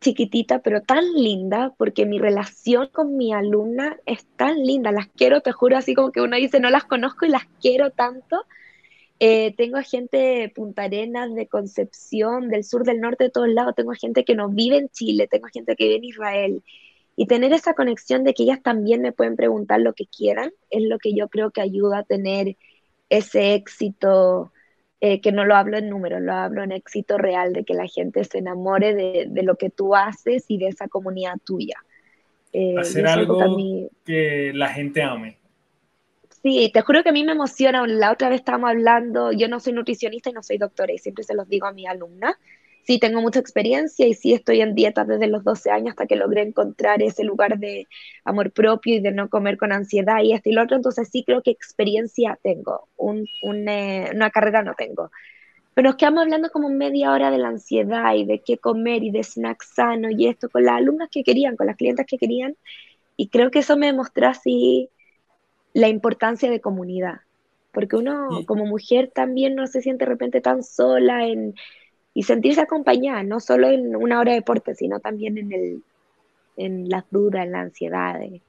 chiquitita, 0.01 0.61
pero 0.61 0.83
tan 0.83 1.05
linda, 1.15 1.75
porque 1.77 2.07
mi 2.07 2.19
relación 2.19 2.89
con 2.93 3.17
mi 3.17 3.33
alumna 3.33 3.97
es 4.07 4.27
tan 4.37 4.63
linda, 4.63 4.93
las 4.93 5.09
quiero, 5.09 5.41
te 5.41 5.53
juro, 5.53 5.77
así 5.77 5.95
como 5.95 6.13
que 6.13 6.21
uno 6.21 6.37
dice, 6.37 6.61
no 6.61 6.71
las 6.71 6.85
conozco 6.85 7.27
y 7.27 7.31
las 7.31 7.47
quiero 7.61 7.91
tanto. 7.91 8.45
Eh, 9.21 9.55
tengo 9.57 9.79
gente 9.83 10.17
de 10.17 10.49
Punta 10.49 10.85
Arenas, 10.85 11.35
de 11.35 11.49
Concepción, 11.49 12.49
del 12.49 12.63
sur, 12.63 12.85
del 12.85 13.01
norte, 13.01 13.25
de 13.25 13.31
todos 13.31 13.49
lados. 13.49 13.75
Tengo 13.75 13.93
gente 13.93 14.25
que 14.25 14.37
no 14.37 14.49
vive 14.49 14.77
en 14.77 14.89
Chile, 14.91 15.27
tengo 15.29 15.49
gente 15.53 15.75
que 15.75 15.85
vive 15.85 15.97
en 15.97 16.05
Israel. 16.05 16.63
Y 17.17 17.27
tener 17.27 17.53
esa 17.53 17.75
conexión 17.75 18.23
de 18.23 18.33
que 18.33 18.45
ellas 18.45 18.63
también 18.63 19.03
me 19.03 19.11
pueden 19.13 19.35
preguntar 19.35 19.81
lo 19.81 19.93
que 19.93 20.07
quieran 20.07 20.53
es 20.71 20.85
lo 20.85 20.99
que 20.99 21.15
yo 21.15 21.29
creo 21.29 21.51
que 21.51 21.61
ayuda 21.61 21.99
a 21.99 22.05
tener 22.05 22.57
ese 23.09 23.55
éxito 23.55 24.53
eh, 25.01 25.21
que 25.21 25.31
no 25.31 25.45
lo 25.45 25.55
hablo 25.55 25.79
en 25.79 25.89
números, 25.89 26.21
lo 26.21 26.33
hablo 26.33 26.63
en 26.63 26.73
éxito 26.73 27.19
real, 27.19 27.53
de 27.53 27.65
que 27.65 27.75
la 27.75 27.87
gente 27.87 28.25
se 28.25 28.39
enamore 28.39 28.95
de, 28.95 29.43
lo 29.43 29.57
que 29.57 29.71
tú 29.71 29.95
haces 29.95 30.45
y 30.49 30.59
de 30.59 30.69
esa 30.69 30.89
comunidad 30.89 31.35
tuya. 31.45 31.77
Eh, 32.53 32.75
Hacer 32.79 33.07
algo 33.07 33.57
que, 34.05 34.53
la 34.55 34.69
gente 34.69 35.03
ame. 35.03 35.39
Sí, 36.43 36.71
te 36.73 36.81
juro 36.83 37.03
que 37.03 37.11
a 37.11 37.13
mí 37.13 37.23
me 37.23 37.33
emociona. 37.33 37.87
La 37.87 38.11
otra 38.11 38.29
vez 38.29 38.41
estábamos 38.41 38.71
hablando, 38.71 39.33
yo 39.33 39.49
no 39.49 39.61
soy 39.61 39.73
nutricionista 39.73 40.31
y 40.31 40.33
no 40.33 40.43
soy 40.43 40.59
doctora 40.59 40.93
y 40.93 40.99
siempre 40.99 41.23
se 41.23 41.35
los 41.35 41.49
digo 41.49 41.67
a 41.67 41.73
mi 41.73 41.87
alumna. 41.87 42.37
Sí, 42.89 42.99
tengo 42.99 43.21
mucha 43.21 43.39
experiencia 43.39 44.07
y 44.07 44.15
sí 44.15 44.33
estoy 44.33 44.63
en 44.63 44.75
dieta 44.75 45.05
desde 45.05 45.27
los 45.27 45.45
12 45.45 45.71
años 45.71 45.91
hasta 45.91 46.07
que 46.07 46.17
logré 46.17 46.41
encontrar 46.41 47.03
ese 47.03 47.23
lugar 47.23 47.59
de 47.59 47.87
amor 48.25 48.51
propio 48.51 48.95
y 48.95 49.01
de 49.01 49.13
no 49.13 49.29
comer 49.29 49.59
con 49.59 49.73
ansiedad 49.73 50.23
y 50.23 50.33
esto 50.33 50.49
y 50.49 50.53
lo 50.53 50.63
otro. 50.63 50.77
Entonces 50.77 51.11
sí 51.13 51.23
creo 51.23 51.43
que 51.43 51.51
experiencia 51.51 52.39
tengo, 52.43 52.89
un, 52.97 53.29
eh, 53.69 54.11
una 54.15 54.31
carrera 54.31 54.63
no 54.63 54.73
tengo. 54.73 55.11
Pero 55.75 55.91
nos 55.91 55.97
quedamos 55.97 56.23
hablando 56.23 56.49
como 56.49 56.71
media 56.71 57.13
hora 57.13 57.31
de 57.31 57.37
la 57.37 57.49
ansiedad 57.49 58.15
y 58.15 58.25
de 58.25 58.39
qué 58.41 58.57
comer 58.57 59.05
y 59.05 59.11
de 59.11 59.23
snacks 59.23 59.69
sano 59.75 60.09
y 60.11 60.27
esto 60.27 60.49
con 60.49 60.65
las 60.65 60.77
alumnas 60.77 61.11
que 61.13 61.25
querían, 61.25 61.57
con 61.57 61.67
las 61.67 61.77
clientas 61.77 62.07
que 62.07 62.17
querían. 62.17 62.57
Y 63.19 63.29
creo 63.29 63.51
que 63.51 63.59
eso 63.59 63.77
me 63.77 63.89
demostró 63.89 64.29
así 64.29 64.89
la 65.75 65.89
importancia 65.89 66.51
de 66.51 66.63
comunidad. 66.63 67.21
Porque 67.71 67.97
uno 67.97 68.31
como 68.47 68.65
mujer 68.65 69.11
también 69.15 69.57
no 69.57 69.67
se 69.67 69.83
siente 69.83 70.07
de 70.07 70.11
repente 70.11 70.41
tan 70.41 70.63
sola 70.63 71.27
en, 71.27 71.55
y 72.15 72.23
sentirse 72.23 72.61
acompañada, 72.61 73.23
no 73.23 73.41
solo 73.41 73.69
en 73.69 73.95
una 73.95 74.21
hora 74.21 74.33
de 74.33 74.39
deporte, 74.39 74.75
sino 74.75 75.01
también 75.01 75.39
en, 75.39 75.53
el, 75.53 75.83
en 76.57 76.89
las 76.89 77.05
dudas, 77.11 77.45
en 77.45 77.53
la 77.53 77.61
ansiedad 77.61 78.19
de, 78.19 78.41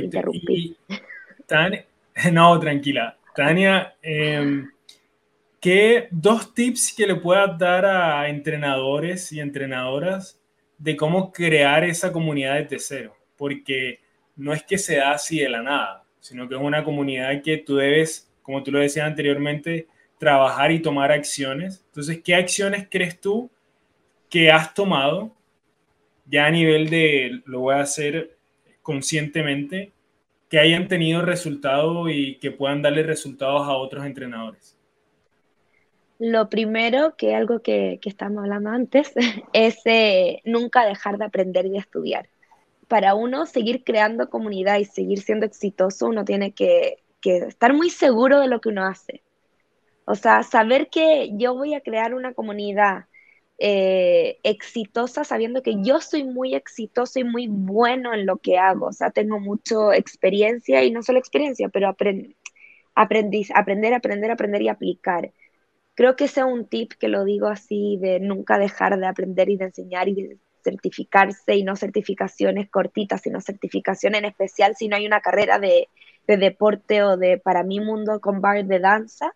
interrumpir. 0.00 0.76
no, 2.32 2.58
tranquila. 2.58 3.16
Tania, 3.34 3.94
em, 4.02 4.70
¿qué 5.60 6.08
dos 6.10 6.52
tips 6.52 6.94
que 6.96 7.06
le 7.06 7.14
puedas 7.16 7.56
dar 7.58 7.86
a 7.86 8.28
entrenadores 8.28 9.32
y 9.32 9.40
entrenadoras 9.40 10.40
de 10.78 10.96
cómo 10.96 11.32
crear 11.32 11.84
esa 11.84 12.12
comunidad 12.12 12.56
desde 12.56 12.78
cero? 12.78 13.16
Porque 13.36 14.00
no 14.36 14.52
es 14.52 14.62
que 14.62 14.78
se 14.78 14.96
da 14.96 15.12
así 15.12 15.38
de 15.38 15.48
la 15.48 15.62
nada, 15.62 16.04
sino 16.20 16.48
que 16.48 16.54
es 16.54 16.60
una 16.60 16.84
comunidad 16.84 17.40
que 17.42 17.58
tú 17.58 17.76
debes, 17.76 18.28
como 18.42 18.62
tú 18.62 18.72
lo 18.72 18.80
decías 18.80 19.06
anteriormente, 19.06 19.86
trabajar 20.22 20.70
y 20.70 20.80
tomar 20.80 21.10
acciones. 21.10 21.82
Entonces, 21.86 22.20
¿qué 22.22 22.36
acciones 22.36 22.86
crees 22.88 23.20
tú 23.20 23.50
que 24.30 24.52
has 24.52 24.72
tomado 24.72 25.32
ya 26.26 26.46
a 26.46 26.50
nivel 26.52 26.88
de 26.90 27.42
lo 27.44 27.58
voy 27.58 27.74
a 27.74 27.80
hacer 27.80 28.36
conscientemente, 28.82 29.90
que 30.48 30.60
hayan 30.60 30.86
tenido 30.86 31.22
resultado 31.22 32.08
y 32.08 32.36
que 32.36 32.52
puedan 32.52 32.82
darle 32.82 33.02
resultados 33.02 33.62
a 33.62 33.72
otros 33.72 34.06
entrenadores? 34.06 34.78
Lo 36.20 36.48
primero, 36.48 37.16
que 37.16 37.34
algo 37.34 37.60
que, 37.60 37.98
que 38.00 38.08
estamos 38.08 38.44
hablando 38.44 38.70
antes, 38.70 39.12
es 39.52 39.80
eh, 39.86 40.40
nunca 40.44 40.86
dejar 40.86 41.18
de 41.18 41.24
aprender 41.24 41.66
y 41.66 41.70
de 41.70 41.78
estudiar. 41.78 42.28
Para 42.86 43.16
uno 43.16 43.44
seguir 43.44 43.82
creando 43.82 44.30
comunidad 44.30 44.78
y 44.78 44.84
seguir 44.84 45.20
siendo 45.20 45.46
exitoso, 45.46 46.06
uno 46.06 46.24
tiene 46.24 46.52
que 46.52 46.98
estar 47.24 47.74
muy 47.74 47.90
seguro 47.90 48.38
de 48.38 48.46
lo 48.46 48.60
que 48.60 48.68
uno 48.68 48.86
hace. 48.86 49.20
O 50.04 50.14
sea, 50.14 50.42
saber 50.42 50.88
que 50.90 51.30
yo 51.34 51.54
voy 51.54 51.74
a 51.74 51.80
crear 51.80 52.14
una 52.14 52.34
comunidad 52.34 53.06
eh, 53.58 54.38
exitosa 54.42 55.24
sabiendo 55.24 55.62
que 55.62 55.76
yo 55.82 56.00
soy 56.00 56.24
muy 56.24 56.54
exitoso 56.54 57.20
y 57.20 57.24
muy 57.24 57.46
bueno 57.48 58.14
en 58.14 58.26
lo 58.26 58.38
que 58.38 58.58
hago. 58.58 58.86
O 58.88 58.92
sea, 58.92 59.10
tengo 59.10 59.38
mucha 59.40 59.94
experiencia 59.96 60.84
y 60.84 60.90
no 60.90 61.02
solo 61.02 61.18
experiencia, 61.18 61.68
pero 61.68 61.88
aprend 61.88 62.34
aprender, 62.94 63.94
aprender, 63.94 64.30
aprender 64.30 64.62
y 64.62 64.68
aplicar. 64.68 65.32
Creo 65.94 66.16
que 66.16 66.24
ese 66.24 66.40
es 66.40 66.46
un 66.46 66.66
tip 66.68 66.92
que 66.94 67.08
lo 67.08 67.24
digo 67.24 67.48
así 67.48 67.98
de 68.00 68.20
nunca 68.20 68.58
dejar 68.58 68.98
de 68.98 69.06
aprender 69.06 69.50
y 69.50 69.56
de 69.56 69.66
enseñar 69.66 70.08
y 70.08 70.14
de 70.14 70.38
certificarse 70.64 71.56
y 71.56 71.64
no 71.64 71.76
certificaciones 71.76 72.70
cortitas, 72.70 73.22
sino 73.22 73.40
certificación 73.40 74.14
en 74.14 74.24
especial 74.24 74.76
si 74.76 74.88
no 74.88 74.96
hay 74.96 75.06
una 75.06 75.20
carrera 75.20 75.58
de, 75.58 75.88
de 76.26 76.36
deporte 76.36 77.02
o 77.02 77.16
de, 77.16 77.38
para 77.38 77.62
mi 77.64 77.80
mundo, 77.80 78.20
con 78.20 78.40
bar 78.40 78.64
de 78.64 78.78
danza 78.80 79.34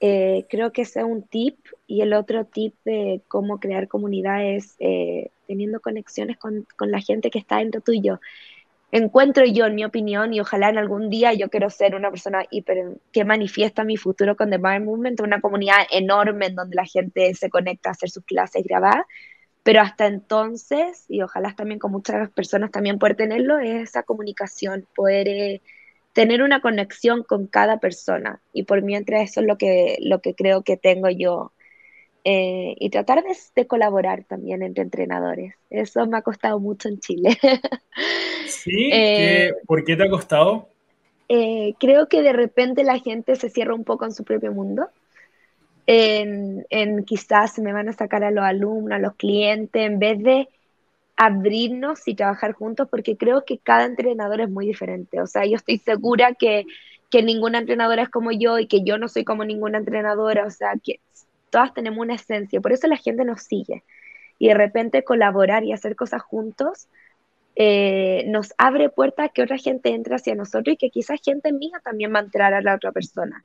eh, 0.00 0.46
creo 0.48 0.72
que 0.72 0.82
ese 0.82 1.00
es 1.00 1.04
un 1.04 1.22
tip 1.22 1.58
y 1.86 2.00
el 2.00 2.14
otro 2.14 2.46
tip 2.46 2.74
de 2.84 3.20
cómo 3.28 3.60
crear 3.60 3.86
comunidad 3.86 4.42
es 4.46 4.76
eh, 4.78 5.30
teniendo 5.46 5.80
conexiones 5.80 6.38
con, 6.38 6.66
con, 6.78 6.90
la 6.90 7.00
gente 7.00 7.30
que 7.30 7.38
está 7.38 7.58
dentro 7.58 7.82
tuyo. 7.82 8.18
Encuentro 8.92 9.44
yo, 9.44 9.66
en 9.66 9.74
mi 9.74 9.84
opinión, 9.84 10.32
y 10.32 10.40
ojalá 10.40 10.70
en 10.70 10.78
algún 10.78 11.10
día 11.10 11.34
yo 11.34 11.50
quiero 11.50 11.70
ser 11.70 11.94
una 11.94 12.10
persona 12.10 12.44
hiper, 12.50 12.96
que 13.12 13.24
manifiesta 13.24 13.84
mi 13.84 13.96
futuro 13.98 14.36
con 14.36 14.50
The 14.50 14.58
Mind 14.58 14.86
Movement, 14.86 15.20
una 15.20 15.40
comunidad 15.40 15.86
enorme 15.90 16.46
en 16.46 16.56
donde 16.56 16.76
la 16.76 16.86
gente 16.86 17.34
se 17.34 17.50
conecta 17.50 17.90
a 17.90 17.92
hacer 17.92 18.10
sus 18.10 18.24
clases 18.24 18.64
grabadas, 18.64 19.04
pero 19.62 19.82
hasta 19.82 20.06
entonces, 20.06 21.04
y 21.08 21.22
ojalá 21.22 21.54
también 21.54 21.78
con 21.78 21.92
muchas 21.92 22.30
personas 22.30 22.70
también 22.70 22.98
poder 22.98 23.16
tenerlo, 23.16 23.58
es 23.58 23.90
esa 23.90 24.02
comunicación, 24.02 24.86
poder... 24.96 25.28
Eh, 25.28 25.62
tener 26.12 26.42
una 26.42 26.60
conexión 26.60 27.22
con 27.22 27.46
cada 27.46 27.78
persona. 27.78 28.40
Y 28.52 28.64
por 28.64 28.82
mientras 28.82 29.30
eso 29.30 29.40
es 29.40 29.46
lo 29.46 29.58
que, 29.58 29.96
lo 30.00 30.20
que 30.20 30.34
creo 30.34 30.62
que 30.62 30.76
tengo 30.76 31.08
yo. 31.08 31.52
Eh, 32.22 32.74
y 32.78 32.90
tratar 32.90 33.22
de, 33.54 33.66
colaborar 33.66 34.24
también 34.24 34.62
entre 34.62 34.82
entrenadores. 34.82 35.54
Eso 35.70 36.04
me 36.06 36.18
ha 36.18 36.22
costado 36.22 36.60
mucho 36.60 36.88
en 36.88 37.00
Chile. 37.00 37.38
¿Sí? 38.46 38.90
Eh, 38.92 39.54
¿Por 39.66 39.84
qué 39.84 39.96
te 39.96 40.04
ha 40.04 40.10
costado? 40.10 40.68
Eh, 41.28 41.74
creo 41.78 42.08
que 42.08 42.22
de 42.22 42.32
repente 42.32 42.84
la 42.84 42.98
gente 42.98 43.36
se 43.36 43.48
cierra 43.48 43.74
un 43.74 43.84
poco 43.84 44.04
en 44.04 44.12
su 44.12 44.24
propio 44.24 44.52
mundo. 44.52 44.88
En, 45.86 46.66
en 46.68 47.04
quizás 47.04 47.58
me 47.58 47.72
van 47.72 47.88
a 47.88 47.92
sacar 47.92 48.22
a 48.22 48.30
los 48.30 48.44
alumnos, 48.44 48.96
a 48.96 48.98
los 49.00 49.14
clientes, 49.14 49.82
en 49.82 49.98
vez 49.98 50.22
de 50.22 50.48
abrirnos 51.22 52.08
y 52.08 52.14
trabajar 52.14 52.54
juntos 52.54 52.88
porque 52.90 53.18
creo 53.18 53.44
que 53.44 53.58
cada 53.58 53.84
entrenador 53.84 54.40
es 54.40 54.48
muy 54.48 54.66
diferente. 54.66 55.20
O 55.20 55.26
sea, 55.26 55.44
yo 55.44 55.56
estoy 55.56 55.76
segura 55.76 56.32
que, 56.32 56.64
que 57.10 57.22
ninguna 57.22 57.58
entrenadora 57.58 58.04
es 58.04 58.08
como 58.08 58.32
yo 58.32 58.58
y 58.58 58.66
que 58.66 58.82
yo 58.84 58.96
no 58.96 59.06
soy 59.06 59.22
como 59.22 59.44
ninguna 59.44 59.76
entrenadora. 59.76 60.46
O 60.46 60.50
sea, 60.50 60.72
que 60.82 60.98
todas 61.50 61.74
tenemos 61.74 61.98
una 61.98 62.14
esencia. 62.14 62.62
Por 62.62 62.72
eso 62.72 62.86
la 62.86 62.96
gente 62.96 63.26
nos 63.26 63.42
sigue. 63.42 63.84
Y 64.38 64.48
de 64.48 64.54
repente 64.54 65.04
colaborar 65.04 65.62
y 65.62 65.74
hacer 65.74 65.94
cosas 65.94 66.22
juntos 66.22 66.88
eh, 67.54 68.24
nos 68.28 68.54
abre 68.56 68.88
puertas 68.88 69.30
que 69.34 69.42
otra 69.42 69.58
gente 69.58 69.90
entre 69.90 70.14
hacia 70.14 70.34
nosotros 70.34 70.72
y 70.72 70.78
que 70.78 70.88
quizás 70.88 71.20
gente 71.22 71.52
mía 71.52 71.82
también 71.84 72.14
va 72.14 72.20
a 72.20 72.22
entrar 72.22 72.54
a 72.54 72.62
la 72.62 72.76
otra 72.76 72.92
persona. 72.92 73.44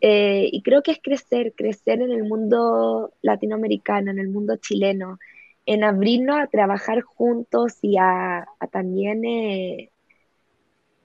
Eh, 0.00 0.48
y 0.50 0.60
creo 0.62 0.82
que 0.82 0.90
es 0.90 0.98
crecer, 1.00 1.52
crecer 1.56 2.02
en 2.02 2.10
el 2.10 2.24
mundo 2.24 3.12
latinoamericano, 3.22 4.10
en 4.10 4.18
el 4.18 4.28
mundo 4.28 4.56
chileno, 4.56 5.20
en 5.66 5.84
abrirnos 5.84 6.38
a 6.38 6.46
trabajar 6.46 7.02
juntos 7.02 7.78
y 7.82 7.96
a, 7.98 8.46
también, 8.70 9.24
eh, 9.24 9.90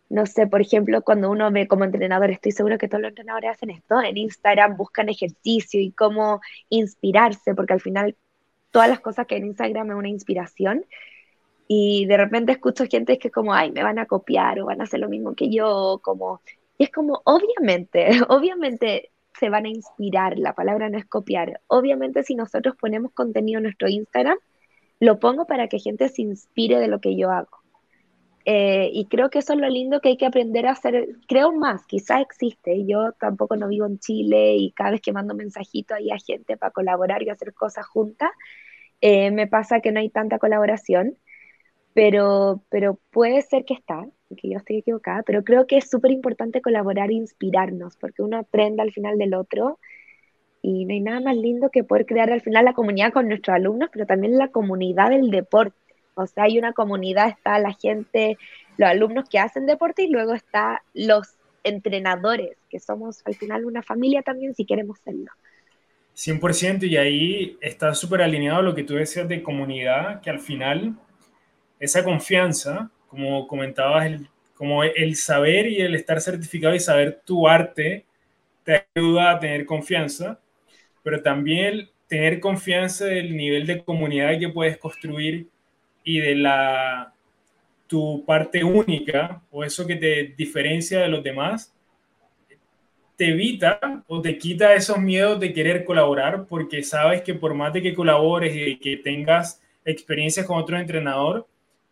no 0.10 0.26
sé, 0.26 0.48
por 0.48 0.62
ejemplo, 0.62 1.02
cuando 1.02 1.32
uno 1.32 1.52
ve 1.52 1.68
como 1.68 1.84
entrenador, 1.84 2.30
estoy 2.32 2.52
seguro 2.52 2.78
que 2.78 2.88
todos 2.88 3.02
los 3.02 3.10
entrenadores 3.10 3.52
hacen 3.52 3.72
esto, 3.72 4.02
en 4.02 4.18
Instagram 4.18 4.78
buscan 4.78 5.10
ejercicio 5.10 5.82
y 5.82 5.92
cómo 5.92 6.42
inspirarse, 6.70 7.56
porque 7.56 7.74
al 7.74 7.82
final 7.82 8.16
todas 8.72 8.90
las 8.90 9.00
cosas 9.00 9.28
que 9.28 9.38
en 9.38 9.48
Instagram 9.48 9.92
es 9.92 9.98
una 9.98 10.10
inspiración. 10.10 10.86
Y 11.68 12.06
de 12.06 12.18
repente 12.18 12.52
escucho 12.52 12.86
gente 12.86 13.18
que 13.18 13.30
es 13.30 13.34
como, 13.34 13.54
ay, 13.54 13.72
me 13.72 13.84
van 13.84 13.98
a 13.98 14.06
copiar 14.06 14.60
o 14.60 14.66
van 14.66 14.82
a 14.82 14.84
hacer 14.84 15.00
lo 15.00 15.10
mismo 15.10 15.36
que 15.36 15.50
yo, 15.50 16.02
como, 16.04 16.42
y 16.78 16.84
es 16.84 16.92
como, 16.92 17.22
obviamente, 17.26 18.10
obviamente 18.30 19.12
se 19.40 19.50
van 19.50 19.66
a 19.66 19.70
inspirar, 19.70 20.38
la 20.38 20.54
palabra 20.54 20.90
no 20.90 20.98
es 20.98 21.06
copiar. 21.06 21.62
Obviamente 21.68 22.24
si 22.24 22.36
nosotros 22.36 22.76
ponemos 22.80 23.12
contenido 23.14 23.60
en 23.60 23.64
nuestro 23.64 23.88
Instagram, 23.88 24.38
lo 25.02 25.20
pongo 25.20 25.46
para 25.48 25.68
que 25.68 25.80
gente 25.80 26.08
se 26.10 26.22
inspire 26.22 26.80
de 26.80 26.88
lo 26.88 27.02
que 27.02 27.18
yo 27.18 27.32
hago. 27.32 27.58
Eh, 28.46 28.90
y 28.94 29.06
creo 29.06 29.30
que 29.30 29.40
eso 29.40 29.54
es 29.54 29.60
lo 29.60 29.68
lindo 29.68 30.00
que 30.00 30.10
hay 30.10 30.18
que 30.18 30.28
aprender 30.28 30.68
a 30.68 30.72
hacer. 30.72 31.10
Creo 31.28 31.52
más, 31.52 31.86
quizás 31.88 32.22
existe. 32.22 32.86
Yo 32.86 33.12
tampoco 33.14 33.56
no 33.56 33.68
vivo 33.68 33.88
en 33.88 34.00
Chile 34.00 34.56
y 34.56 34.72
cada 34.72 34.92
vez 34.92 35.02
que 35.02 35.12
mando 35.12 35.34
mensajitos 35.34 35.98
ahí 35.98 36.12
a 36.12 36.20
gente 36.20 36.56
para 36.56 36.72
colaborar 36.72 37.24
y 37.24 37.30
hacer 37.30 37.54
cosas 37.54 37.88
juntas, 37.88 38.30
eh, 39.02 39.32
me 39.32 39.48
pasa 39.48 39.82
que 39.82 39.92
no 39.92 40.00
hay 40.00 40.10
tanta 40.10 40.38
colaboración. 40.38 41.18
Pero, 41.94 42.64
pero 42.70 43.00
puede 43.12 43.42
ser 43.42 43.66
que 43.66 43.74
está, 43.74 44.06
que 44.38 44.50
yo 44.50 44.58
estoy 44.58 44.78
equivocada, 44.78 45.24
pero 45.24 45.44
creo 45.44 45.68
que 45.68 45.78
es 45.78 45.90
súper 45.90 46.12
importante 46.12 46.62
colaborar 46.62 47.10
e 47.10 47.16
inspirarnos, 47.16 47.98
porque 47.98 48.22
uno 48.22 48.38
aprende 48.38 48.82
al 48.82 48.94
final 48.94 49.18
del 49.18 49.34
otro 49.34 49.80
y 50.62 50.86
no 50.86 50.94
hay 50.94 51.00
nada 51.02 51.20
más 51.22 51.36
lindo 51.36 51.70
que 51.70 51.84
poder 51.84 52.06
crear 52.06 52.32
al 52.32 52.42
final 52.42 52.66
la 52.66 52.74
comunidad 52.74 53.14
con 53.14 53.28
nuestros 53.28 53.56
alumnos, 53.56 53.90
pero 53.92 54.06
también 54.06 54.38
la 54.38 54.50
comunidad 54.50 55.10
del 55.10 55.32
deporte 55.32 55.76
o 56.16 56.28
sea, 56.28 56.44
hay 56.44 56.58
una 56.58 56.74
comunidad, 56.74 57.30
está 57.30 57.58
la 57.60 57.74
gente, 57.74 58.38
los 58.78 58.90
alumnos 58.90 59.30
que 59.30 59.40
hacen 59.40 59.66
deporte 59.66 60.04
y 60.04 60.10
luego 60.10 60.34
está 60.34 60.84
los 60.94 61.36
entrenadores, 61.64 62.58
que 62.70 62.80
somos 62.80 63.22
al 63.26 63.36
final 63.36 63.66
una 63.66 63.84
familia 63.84 64.22
también 64.22 64.56
si 64.56 64.66
queremos 64.66 65.00
serlo. 65.04 65.32
100% 66.16 66.84
y 66.84 66.98
ahí 66.98 67.58
está 67.62 67.94
súper 67.94 68.22
alineado 68.22 68.62
lo 68.62 68.76
que 68.76 68.84
tú 68.84 68.96
decías 68.96 69.28
de 69.28 69.42
comunidad, 69.42 70.22
que 70.22 70.30
al 70.30 70.40
final 70.40 70.96
esa 71.80 72.04
confianza, 72.04 72.92
como 73.08 73.48
comentabas, 73.48 74.06
el, 74.06 74.28
como 74.56 74.84
el 74.84 75.16
saber 75.16 75.68
y 75.68 75.82
el 75.82 75.96
estar 75.96 76.20
certificado 76.20 76.76
y 76.76 76.80
saber 76.80 77.22
tu 77.26 77.48
arte 77.48 78.06
te 78.64 78.86
ayuda 78.94 79.32
a 79.32 79.40
tener 79.40 79.66
confianza, 79.66 80.40
pero 81.04 81.22
también 81.22 81.90
tener 82.08 82.40
confianza 82.40 83.06
del 83.06 83.36
nivel 83.36 83.66
de 83.66 83.84
comunidad 83.84 84.38
que 84.40 84.50
puedes 84.50 84.78
construir 84.78 85.48
y 86.04 86.20
de 86.20 86.36
la 86.36 87.14
tu 87.88 88.24
parte 88.26 88.64
única 88.64 89.42
o 89.52 89.66
eso 89.66 89.86
que 89.86 89.98
te 89.98 90.34
diferencia 90.38 91.02
de 91.02 91.10
los 91.10 91.22
demás, 91.22 91.74
te 93.18 93.30
evita 93.32 94.04
o 94.08 94.22
te 94.22 94.38
quita 94.38 94.74
esos 94.74 94.98
miedos 94.98 95.40
de 95.42 95.52
querer 95.52 95.84
colaborar 95.84 96.46
porque 96.48 96.84
sabes 96.84 97.22
que 97.22 97.34
por 97.34 97.54
más 97.54 97.74
de 97.74 97.82
que 97.82 97.94
colabores 97.94 98.56
y 98.56 98.78
que 98.78 98.96
tengas 98.96 99.62
experiencias 99.84 100.46
con 100.46 100.58
otro 100.58 100.80
entrenador 100.80 101.48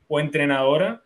o 0.08 0.20
entrenadora, 0.22 1.04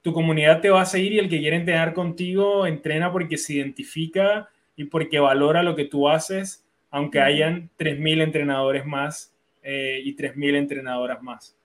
tu 0.00 0.12
comunidad 0.12 0.60
te 0.60 0.70
va 0.70 0.82
a 0.82 0.86
seguir 0.86 1.14
y 1.14 1.18
el 1.18 1.28
que 1.28 1.40
quiere 1.40 1.56
entrenar 1.56 1.92
contigo 1.92 2.66
entrena 2.66 3.12
porque 3.12 3.36
se 3.36 3.54
identifica 3.54 4.48
y 4.76 4.84
porque 4.84 5.18
valora 5.18 5.62
lo 5.62 5.74
que 5.74 5.84
tú 5.84 6.08
haces, 6.08 6.64
aunque 6.90 7.20
hayan 7.20 7.70
3.000 7.78 8.22
entrenadores 8.22 8.84
más 8.86 9.32
eh, 9.62 10.00
y 10.04 10.16
3.000 10.16 10.56
entrenadoras 10.56 11.22
más 11.22 11.56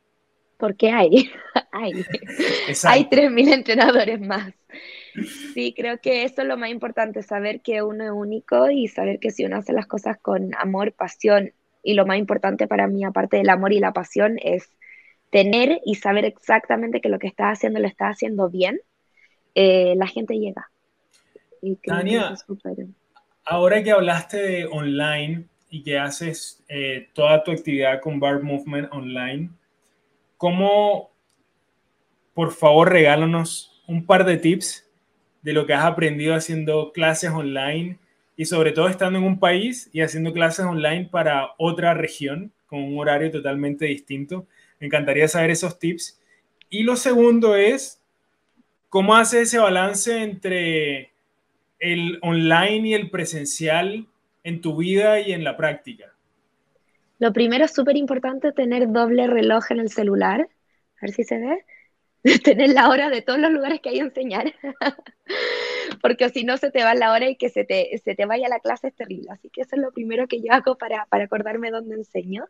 porque 0.58 0.90
hay, 0.92 1.30
hay, 1.72 1.94
hay 2.86 3.06
3.000 3.06 3.54
entrenadores 3.54 4.20
más. 4.20 4.54
Sí, 5.54 5.74
creo 5.76 6.00
que 6.00 6.24
eso 6.24 6.42
es 6.42 6.48
lo 6.48 6.58
más 6.58 6.70
importante, 6.70 7.24
saber 7.24 7.62
que 7.62 7.82
uno 7.82 8.04
es 8.04 8.12
único 8.12 8.70
y 8.70 8.88
saber 8.88 9.20
que 9.20 9.32
si 9.32 9.46
uno 9.46 9.58
hace 9.58 9.74
las 9.74 9.88
cosas 9.88 10.18
con 10.22 10.54
amor, 10.56 10.92
pasión, 10.92 11.54
y 11.84 11.94
lo 11.94 12.06
más 12.06 12.18
importante 12.18 12.68
para 12.68 12.88
mí, 12.88 13.04
aparte 13.06 13.38
del 13.38 13.50
amor 13.50 13.72
y 13.72 13.80
la 13.80 13.94
pasión, 13.94 14.38
es 14.42 14.70
tener 15.30 15.80
y 15.86 15.96
saber 15.96 16.26
exactamente 16.26 17.00
que 17.00 17.10
lo 17.10 17.20
que 17.20 17.28
estás 17.28 17.58
haciendo 17.58 17.80
lo 17.80 17.88
estás 17.88 18.16
haciendo 18.16 18.50
bien, 18.50 18.80
eh, 19.54 19.94
la 19.96 20.08
gente 20.08 20.38
llega. 20.38 20.70
Tania, 21.84 22.36
ahora 23.46 23.84
que 23.84 23.92
hablaste 23.92 24.38
de 24.38 24.66
online 24.66 25.46
y 25.70 25.84
que 25.84 25.98
haces 25.98 26.64
eh, 26.68 27.10
toda 27.14 27.44
tu 27.44 27.52
actividad 27.52 28.02
con 28.02 28.20
Bar 28.20 28.42
Movement 28.42 28.92
online, 28.92 29.50
¿cómo, 30.38 31.12
por 32.34 32.52
favor, 32.52 32.92
regálanos 32.92 33.84
un 33.88 34.06
par 34.06 34.26
de 34.26 34.38
tips 34.38 34.90
de 35.44 35.54
lo 35.54 35.66
que 35.66 35.74
has 35.74 35.86
aprendido 35.86 36.34
haciendo 36.34 36.92
clases 36.92 37.30
online 37.30 38.00
y 38.36 38.46
sobre 38.46 38.72
todo 38.72 38.90
estando 38.90 39.20
en 39.20 39.26
un 39.26 39.40
país 39.40 39.90
y 39.94 40.02
haciendo 40.02 40.34
clases 40.34 40.66
online 40.66 41.06
para 41.06 41.52
otra 41.58 41.94
región 41.94 42.52
con 42.66 42.84
un 42.84 43.00
horario 43.00 43.32
totalmente 43.32 43.86
distinto? 43.86 44.48
Me 44.80 44.88
encantaría 44.88 45.28
saber 45.28 45.52
esos 45.52 45.78
tips. 45.80 46.20
Y 46.70 46.84
lo 46.84 46.96
segundo 46.96 47.56
es, 47.56 48.02
¿cómo 48.90 49.16
hace 49.16 49.42
ese 49.42 49.60
balance 49.60 50.24
entre 50.24 51.15
el 51.80 52.20
online 52.22 52.90
y 52.90 52.94
el 52.94 53.10
presencial 53.10 54.08
en 54.44 54.62
tu 54.62 54.78
vida 54.78 55.20
y 55.20 55.34
en 55.34 55.44
la 55.44 55.58
práctica? 55.58 56.14
Lo 57.20 57.32
primero 57.34 57.66
es 57.66 57.74
súper 57.74 57.98
importante 57.98 58.52
tener 58.52 58.92
doble 58.92 59.28
reloj 59.28 59.72
en 59.72 59.80
el 59.80 59.90
celular, 59.90 60.42
a 60.42 61.02
ver 61.02 61.12
si 61.12 61.24
se 61.24 61.38
ve, 61.38 61.66
tener 62.44 62.70
la 62.70 62.90
hora 62.90 63.10
de 63.10 63.22
todos 63.22 63.40
los 63.40 63.52
lugares 63.52 63.80
que 63.82 63.90
hay 63.90 64.00
a 64.00 64.04
enseñar, 64.04 64.54
porque 66.02 66.30
si 66.30 66.44
no 66.44 66.58
se 66.58 66.72
te 66.72 66.84
va 66.84 66.96
la 66.96 67.12
hora 67.12 67.30
y 67.30 67.36
que 67.36 67.50
se 67.50 67.64
te, 67.64 67.98
se 68.04 68.16
te 68.16 68.26
vaya 68.26 68.50
la 68.50 68.60
clase 68.60 68.90
es 68.90 68.96
terrible. 68.96 69.30
Así 69.32 69.50
que 69.50 69.62
eso 69.62 69.76
es 69.76 69.82
lo 69.82 69.92
primero 69.92 70.28
que 70.28 70.42
yo 70.42 70.52
hago 70.52 70.78
para, 70.78 71.06
para 71.06 71.26
acordarme 71.26 71.72
dónde 71.72 71.96
enseño. 71.96 72.46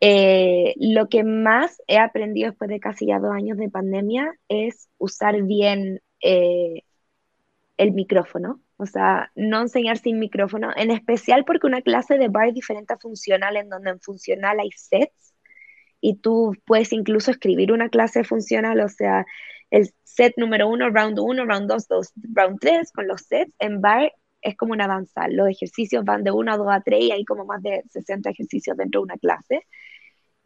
Eh, 0.00 0.74
lo 0.76 1.08
que 1.08 1.24
más 1.24 1.80
he 1.86 1.98
aprendido 1.98 2.50
después 2.50 2.68
de 2.68 2.80
casi 2.80 3.06
ya 3.06 3.18
dos 3.18 3.32
años 3.32 3.56
de 3.56 3.70
pandemia 3.70 4.34
es 4.48 4.88
usar 4.98 5.42
bien 5.42 6.02
eh, 6.20 6.82
el 7.78 7.92
micrófono. 7.92 8.60
O 8.76 8.86
sea, 8.86 9.30
no 9.36 9.60
enseñar 9.60 9.98
sin 9.98 10.18
micrófono, 10.18 10.70
en 10.76 10.90
especial 10.90 11.44
porque 11.44 11.66
una 11.66 11.82
clase 11.82 12.18
de 12.18 12.28
bar 12.28 12.48
es 12.48 12.54
diferente 12.54 12.92
a 12.92 12.98
funcional, 12.98 13.56
en 13.56 13.68
donde 13.68 13.90
en 13.90 14.00
funcional 14.00 14.58
hay 14.60 14.70
sets 14.72 15.34
y 16.00 16.16
tú 16.16 16.54
puedes 16.66 16.92
incluso 16.92 17.30
escribir 17.30 17.72
una 17.72 17.88
clase 17.88 18.24
funcional, 18.24 18.80
o 18.80 18.88
sea, 18.88 19.24
el 19.70 19.90
set 20.04 20.34
número 20.36 20.68
uno, 20.68 20.90
round 20.90 21.18
uno, 21.18 21.46
round 21.46 21.68
dos, 21.68 21.88
dos, 21.88 22.12
round 22.34 22.58
tres, 22.60 22.92
con 22.92 23.06
los 23.08 23.22
sets. 23.22 23.52
En 23.58 23.80
bar 23.80 24.12
es 24.42 24.56
como 24.56 24.72
una 24.72 24.86
danza, 24.86 25.28
los 25.28 25.48
ejercicios 25.48 26.04
van 26.04 26.22
de 26.22 26.30
uno 26.30 26.52
a 26.52 26.56
dos 26.58 26.68
a 26.70 26.80
tres 26.82 27.04
y 27.04 27.10
hay 27.12 27.24
como 27.24 27.44
más 27.46 27.62
de 27.62 27.82
60 27.90 28.30
ejercicios 28.30 28.76
dentro 28.76 29.00
de 29.00 29.04
una 29.04 29.16
clase. 29.16 29.66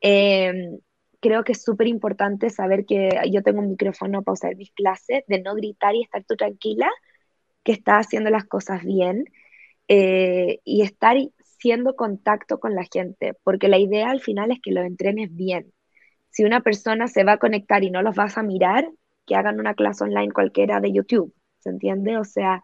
Em, 0.01 0.79
creo 1.21 1.45
que 1.45 1.53
es 1.53 1.63
súper 1.63 1.89
importante 1.89 2.51
saber 2.51 2.87
que 2.87 3.11
yo 3.31 3.43
tengo 3.43 3.61
un 3.61 3.71
micrófono 3.71 4.23
para 4.23 4.35
usar 4.35 4.57
mis 4.57 4.73
clases, 4.73 5.25
de 5.27 5.43
no 5.43 5.55
gritar 5.55 5.95
y 5.95 6.03
estar 6.03 6.25
tú 6.25 6.37
tranquila, 6.37 6.89
que 7.69 7.73
está 7.73 7.99
haciendo 7.99 8.31
las 8.31 8.47
cosas 8.47 8.83
bien 8.83 9.27
eh, 9.89 10.61
y 10.65 10.81
estar 10.81 11.19
siendo 11.59 11.97
contacto 11.97 12.61
con 12.61 12.75
la 12.75 12.85
gente, 12.91 13.35
porque 13.45 13.69
la 13.69 13.77
idea 13.77 14.09
al 14.09 14.23
final 14.23 14.51
es 14.51 14.59
que 14.63 14.73
los 14.73 14.87
entrenes 14.87 15.37
bien. 15.37 15.75
Si 16.31 16.45
una 16.45 16.63
persona 16.63 17.09
se 17.09 17.25
va 17.25 17.33
a 17.33 17.37
conectar 17.37 17.85
y 17.85 17.91
no 17.91 18.01
los 18.01 18.17
vas 18.17 18.39
a 18.39 18.43
mirar, 18.43 18.89
que 19.27 19.35
hagan 19.35 19.61
una 19.61 19.75
clase 19.75 20.03
online 20.03 20.33
cualquiera 20.33 20.81
de 20.81 20.93
YouTube, 20.95 21.35
¿se 21.59 21.69
entiende? 21.69 22.17
O 22.17 22.25
sea, 22.25 22.63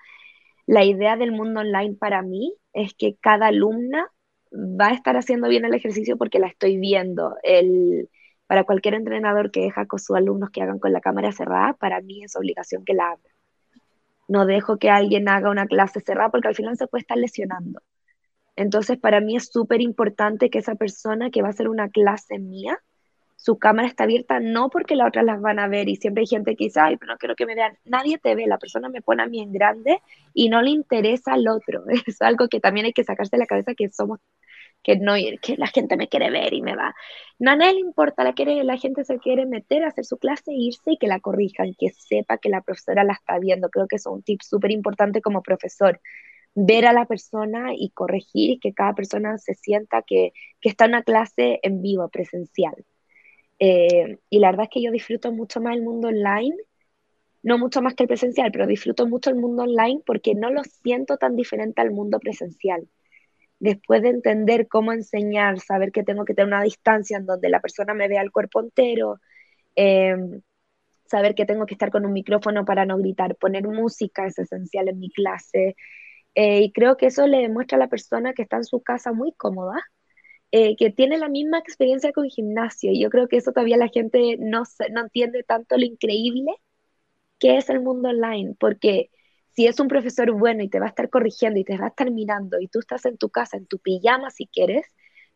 la 0.64 0.84
idea 0.84 1.18
del 1.18 1.32
mundo 1.32 1.60
online 1.60 1.96
para 1.96 2.22
mí 2.22 2.54
es 2.72 2.94
que 2.94 3.16
cada 3.20 3.48
alumna 3.48 4.08
va 4.54 4.88
a 4.88 4.94
estar 4.94 5.18
haciendo 5.18 5.50
bien 5.50 5.66
el 5.66 5.74
ejercicio 5.74 6.16
porque 6.16 6.38
la 6.38 6.46
estoy 6.46 6.78
viendo. 6.78 7.36
El, 7.42 8.08
para 8.46 8.64
cualquier 8.64 8.94
entrenador 8.94 9.50
que 9.50 9.60
deja 9.60 9.84
con 9.84 9.98
sus 9.98 10.16
alumnos 10.16 10.48
que 10.48 10.62
hagan 10.62 10.78
con 10.78 10.94
la 10.94 11.02
cámara 11.02 11.30
cerrada, 11.30 11.74
para 11.74 12.00
mí 12.00 12.24
es 12.24 12.36
obligación 12.36 12.86
que 12.86 12.94
la 12.94 13.10
abra 13.10 13.33
no 14.28 14.46
dejo 14.46 14.78
que 14.78 14.90
alguien 14.90 15.28
haga 15.28 15.50
una 15.50 15.66
clase 15.66 16.00
cerrada 16.00 16.30
porque 16.30 16.48
al 16.48 16.54
final 16.54 16.76
se 16.76 16.86
puede 16.86 17.02
estar 17.02 17.18
lesionando. 17.18 17.80
Entonces, 18.56 18.98
para 18.98 19.20
mí 19.20 19.36
es 19.36 19.50
súper 19.50 19.80
importante 19.80 20.50
que 20.50 20.58
esa 20.58 20.76
persona 20.76 21.30
que 21.30 21.42
va 21.42 21.48
a 21.48 21.50
hacer 21.50 21.68
una 21.68 21.88
clase 21.88 22.38
mía, 22.38 22.78
su 23.36 23.58
cámara 23.58 23.88
está 23.88 24.04
abierta, 24.04 24.40
no 24.40 24.70
porque 24.70 24.96
las 24.96 25.08
otras 25.08 25.24
las 25.24 25.40
van 25.40 25.58
a 25.58 25.68
ver 25.68 25.88
y 25.88 25.96
siempre 25.96 26.22
hay 26.22 26.26
gente 26.26 26.56
que 26.56 26.64
dice, 26.64 26.80
ay, 26.80 26.96
pero 26.96 27.12
no 27.12 27.18
quiero 27.18 27.34
que 27.34 27.46
me 27.46 27.54
vean. 27.54 27.76
Nadie 27.84 28.18
te 28.18 28.34
ve, 28.34 28.46
la 28.46 28.58
persona 28.58 28.88
me 28.88 29.02
pone 29.02 29.22
a 29.22 29.26
mí 29.26 29.40
en 29.40 29.52
grande 29.52 30.00
y 30.32 30.48
no 30.48 30.62
le 30.62 30.70
interesa 30.70 31.34
al 31.34 31.46
otro. 31.48 31.84
Es 32.06 32.22
algo 32.22 32.48
que 32.48 32.60
también 32.60 32.86
hay 32.86 32.92
que 32.92 33.04
sacarse 33.04 33.36
de 33.36 33.40
la 33.40 33.46
cabeza 33.46 33.74
que 33.74 33.90
somos 33.90 34.20
que, 34.84 34.96
no, 34.98 35.14
que 35.42 35.56
la 35.56 35.66
gente 35.68 35.96
me 35.96 36.08
quiere 36.08 36.30
ver 36.30 36.52
y 36.54 36.62
me 36.62 36.76
va. 36.76 36.94
No 37.38 37.52
a 37.52 37.56
nadie 37.56 37.74
le 37.74 37.80
importa, 37.80 38.22
la, 38.24 38.34
quiere, 38.34 38.62
la 38.64 38.78
gente 38.78 39.04
se 39.04 39.18
quiere 39.18 39.46
meter 39.46 39.84
a 39.84 39.88
hacer 39.88 40.04
su 40.04 40.18
clase, 40.18 40.52
irse 40.52 40.92
y 40.92 40.98
que 40.98 41.08
la 41.08 41.20
corrijan, 41.20 41.74
que 41.78 41.90
sepa 41.90 42.38
que 42.38 42.50
la 42.50 42.62
profesora 42.62 43.04
la 43.04 43.14
está 43.14 43.38
viendo. 43.38 43.70
Creo 43.70 43.88
que 43.88 43.96
es 43.96 44.06
un 44.06 44.22
tip 44.22 44.42
súper 44.42 44.70
importante 44.72 45.22
como 45.22 45.42
profesor. 45.42 46.00
Ver 46.54 46.86
a 46.86 46.92
la 46.92 47.06
persona 47.06 47.72
y 47.74 47.90
corregir 47.90 48.60
que 48.60 48.74
cada 48.74 48.94
persona 48.94 49.38
se 49.38 49.54
sienta 49.54 50.02
que, 50.02 50.32
que 50.60 50.68
está 50.68 50.84
en 50.84 50.92
una 50.92 51.02
clase 51.02 51.60
en 51.62 51.82
vivo, 51.82 52.08
presencial. 52.10 52.74
Eh, 53.58 54.18
y 54.30 54.38
la 54.40 54.50
verdad 54.50 54.64
es 54.64 54.70
que 54.70 54.82
yo 54.82 54.92
disfruto 54.92 55.32
mucho 55.32 55.60
más 55.60 55.76
el 55.76 55.82
mundo 55.82 56.08
online, 56.08 56.56
no 57.42 57.58
mucho 57.58 57.82
más 57.82 57.94
que 57.94 58.04
el 58.04 58.08
presencial, 58.08 58.50
pero 58.52 58.66
disfruto 58.66 59.06
mucho 59.08 59.30
el 59.30 59.36
mundo 59.36 59.62
online 59.64 60.02
porque 60.06 60.34
no 60.34 60.50
lo 60.50 60.62
siento 60.64 61.16
tan 61.18 61.36
diferente 61.36 61.80
al 61.82 61.90
mundo 61.92 62.18
presencial 62.20 62.88
después 63.64 64.02
de 64.02 64.10
entender 64.10 64.68
cómo 64.68 64.92
enseñar, 64.92 65.58
saber 65.60 65.90
que 65.90 66.02
tengo 66.04 66.24
que 66.26 66.34
tener 66.34 66.48
una 66.48 66.62
distancia 66.62 67.16
en 67.16 67.26
donde 67.26 67.48
la 67.48 67.60
persona 67.60 67.94
me 67.94 68.08
vea 68.08 68.20
el 68.22 68.30
cuerpo 68.30 68.60
entero, 68.60 69.20
em, 69.76 70.42
saber 71.06 71.34
que 71.34 71.46
tengo 71.46 71.66
que 71.66 71.74
estar 71.74 71.90
con 71.90 72.06
un 72.06 72.12
micrófono 72.12 72.64
para 72.66 72.86
no 72.86 72.98
gritar, 72.98 73.36
poner 73.36 73.66
música 73.68 74.26
es 74.26 74.38
esencial 74.38 74.88
en 74.88 74.98
mi 75.00 75.10
clase. 75.10 75.76
Eh, 76.34 76.62
y 76.64 76.72
creo 76.72 76.96
que 76.96 77.06
eso 77.06 77.26
le 77.26 77.38
demuestra 77.38 77.76
a 77.76 77.80
la 77.80 77.88
persona 77.88 78.34
que 78.34 78.42
está 78.42 78.56
en 78.58 78.64
su 78.64 78.82
casa 78.82 79.12
muy 79.12 79.32
cómoda, 79.32 79.80
eh, 80.52 80.76
que 80.76 80.90
tiene 80.90 81.18
la 81.18 81.28
misma 81.28 81.58
experiencia 81.58 82.12
con 82.12 82.28
gimnasio. 82.30 82.92
Y 82.92 83.00
yo 83.02 83.10
creo 83.10 83.28
que 83.28 83.38
eso 83.38 83.52
todavía 83.52 83.76
la 83.78 83.88
gente 83.88 84.36
no, 84.38 84.64
no 84.92 85.00
entiende 85.02 85.42
tanto 85.44 85.76
lo 85.78 85.84
increíble 85.86 86.52
qué 87.38 87.58
es 87.58 87.70
el 87.70 87.80
mundo 87.80 88.10
online, 88.10 88.56
porque 88.58 89.10
si 89.54 89.66
es 89.66 89.80
un 89.80 89.88
profesor 89.88 90.32
bueno 90.32 90.62
y 90.62 90.68
te 90.68 90.80
va 90.80 90.86
a 90.86 90.88
estar 90.88 91.10
corrigiendo 91.10 91.60
y 91.60 91.64
te 91.64 91.78
va 91.78 91.86
a 91.86 91.88
estar 91.88 92.10
mirando 92.10 92.60
y 92.60 92.68
tú 92.68 92.80
estás 92.80 93.04
en 93.06 93.16
tu 93.18 93.30
casa, 93.30 93.56
en 93.56 93.66
tu 93.66 93.78
pijama 93.78 94.30
si 94.30 94.46
quieres, 94.46 94.86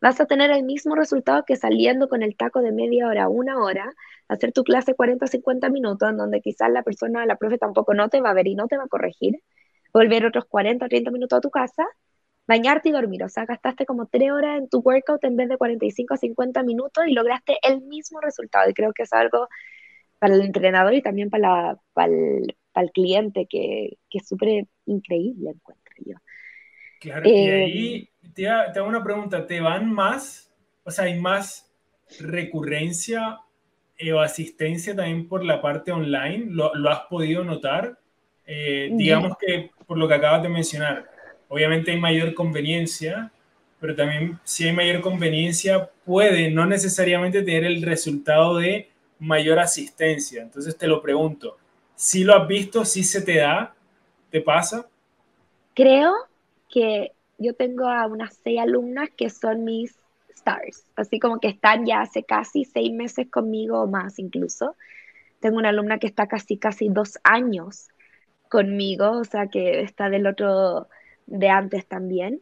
vas 0.01 0.19
a 0.21 0.25
tener 0.25 0.51
el 0.51 0.63
mismo 0.63 0.95
resultado 0.95 1.43
que 1.45 1.55
saliendo 1.55 2.09
con 2.09 2.23
el 2.23 2.35
taco 2.35 2.61
de 2.61 2.71
media 2.71 3.07
hora, 3.07 3.29
una 3.29 3.59
hora, 3.59 3.93
hacer 4.27 4.51
tu 4.51 4.63
clase 4.63 4.95
40 4.95 5.27
50 5.27 5.69
minutos, 5.69 6.09
en 6.09 6.17
donde 6.17 6.41
quizás 6.41 6.69
la 6.71 6.83
persona, 6.83 7.25
la 7.25 7.37
profe 7.37 7.57
tampoco 7.57 7.93
no 7.93 8.09
te 8.09 8.21
va 8.21 8.31
a 8.31 8.33
ver 8.33 8.47
y 8.47 8.55
no 8.55 8.67
te 8.67 8.77
va 8.77 8.85
a 8.85 8.87
corregir, 8.87 9.41
volver 9.93 10.25
otros 10.25 10.45
40 10.45 10.85
o 10.85 10.89
30 10.89 11.11
minutos 11.11 11.37
a 11.37 11.41
tu 11.41 11.49
casa, 11.49 11.85
bañarte 12.47 12.89
y 12.89 12.91
dormir. 12.91 13.23
O 13.23 13.29
sea, 13.29 13.45
gastaste 13.45 13.85
como 13.85 14.07
3 14.07 14.31
horas 14.31 14.59
en 14.59 14.69
tu 14.69 14.79
workout 14.79 15.23
en 15.23 15.35
vez 15.37 15.49
de 15.49 15.57
45 15.57 16.13
a 16.15 16.17
50 16.17 16.63
minutos 16.63 17.05
y 17.07 17.13
lograste 17.13 17.57
el 17.63 17.81
mismo 17.81 18.19
resultado. 18.21 18.69
Y 18.69 18.73
creo 18.73 18.93
que 18.93 19.03
es 19.03 19.13
algo 19.13 19.47
para 20.19 20.35
el 20.35 20.41
entrenador 20.41 20.93
y 20.93 21.01
también 21.01 21.29
para, 21.29 21.77
para, 21.93 22.13
el, 22.13 22.57
para 22.79 22.85
el 22.85 22.91
cliente 22.93 23.45
que, 23.45 23.97
que 24.09 24.19
es 24.19 24.27
súper 24.27 24.65
increíble, 24.85 25.49
encuentro 25.49 25.95
yo. 26.05 26.15
Claro, 27.01 27.27
y 27.27 27.33
eh, 27.33 27.63
ahí 27.63 28.09
te, 28.33 28.47
hago 28.47 28.87
una 28.87 29.03
pregunta, 29.03 29.45
¿te 29.45 29.59
van 29.59 29.91
más? 29.91 30.49
O 30.85 30.91
sea, 30.91 31.05
¿hay 31.05 31.19
más 31.19 31.69
recurrencia 32.19 33.39
o 34.13 34.19
asistencia 34.19 34.95
también 34.95 35.27
por 35.27 35.43
la 35.43 35.61
parte 35.61 35.91
online? 35.91 36.45
¿Lo, 36.49 36.73
lo 36.73 36.89
has 36.89 37.01
podido 37.09 37.43
notar? 37.43 37.99
Eh, 38.45 38.89
digamos 38.93 39.37
que 39.37 39.71
por 39.85 39.97
lo 39.97 40.07
que 40.07 40.13
acabas 40.13 40.41
de 40.41 40.49
mencionar, 40.49 41.05
obviamente 41.49 41.91
hay 41.91 41.99
mayor 41.99 42.33
conveniencia, 42.33 43.31
pero 43.79 43.93
también 43.93 44.39
si 44.43 44.65
hay 44.65 44.73
mayor 44.73 45.01
conveniencia 45.01 45.89
puede 46.05 46.49
no 46.49 46.65
necesariamente 46.65 47.43
tener 47.43 47.65
el 47.65 47.81
resultado 47.81 48.57
de 48.57 48.89
mayor 49.19 49.59
asistencia. 49.59 50.41
Entonces 50.41 50.77
te 50.77 50.87
lo 50.87 51.01
pregunto, 51.01 51.58
si 51.99 52.23
lo 52.23 52.33
has 52.33 52.47
visto, 52.47 52.85
si 52.85 53.03
se 53.03 53.21
te 53.21 53.39
da, 53.39 53.75
¿te 54.29 54.39
pasa? 54.39 54.87
Creo 55.73 56.13
que 56.69 57.11
yo 57.37 57.53
tengo 57.55 57.89
a 57.89 58.07
unas 58.07 58.39
seis 58.41 58.57
alumnas 58.57 59.09
que 59.17 59.29
son 59.29 59.65
mis 59.65 59.99
stars, 60.29 60.85
así 60.95 61.19
como 61.19 61.41
que 61.41 61.49
están 61.49 61.85
ya 61.85 61.99
hace 61.99 62.23
casi 62.23 62.63
seis 62.63 62.93
meses 62.93 63.29
conmigo 63.29 63.81
o 63.81 63.87
más 63.87 64.17
incluso. 64.17 64.77
Tengo 65.41 65.57
una 65.57 65.69
alumna 65.69 65.99
que 65.99 66.07
está 66.07 66.27
casi, 66.27 66.55
casi 66.55 66.87
dos 66.87 67.19
años 67.25 67.89
conmigo, 68.47 69.11
o 69.11 69.25
sea 69.25 69.47
que 69.47 69.81
está 69.81 70.09
del 70.09 70.25
otro 70.25 70.87
de 71.27 71.49
antes 71.49 71.85
también, 71.85 72.41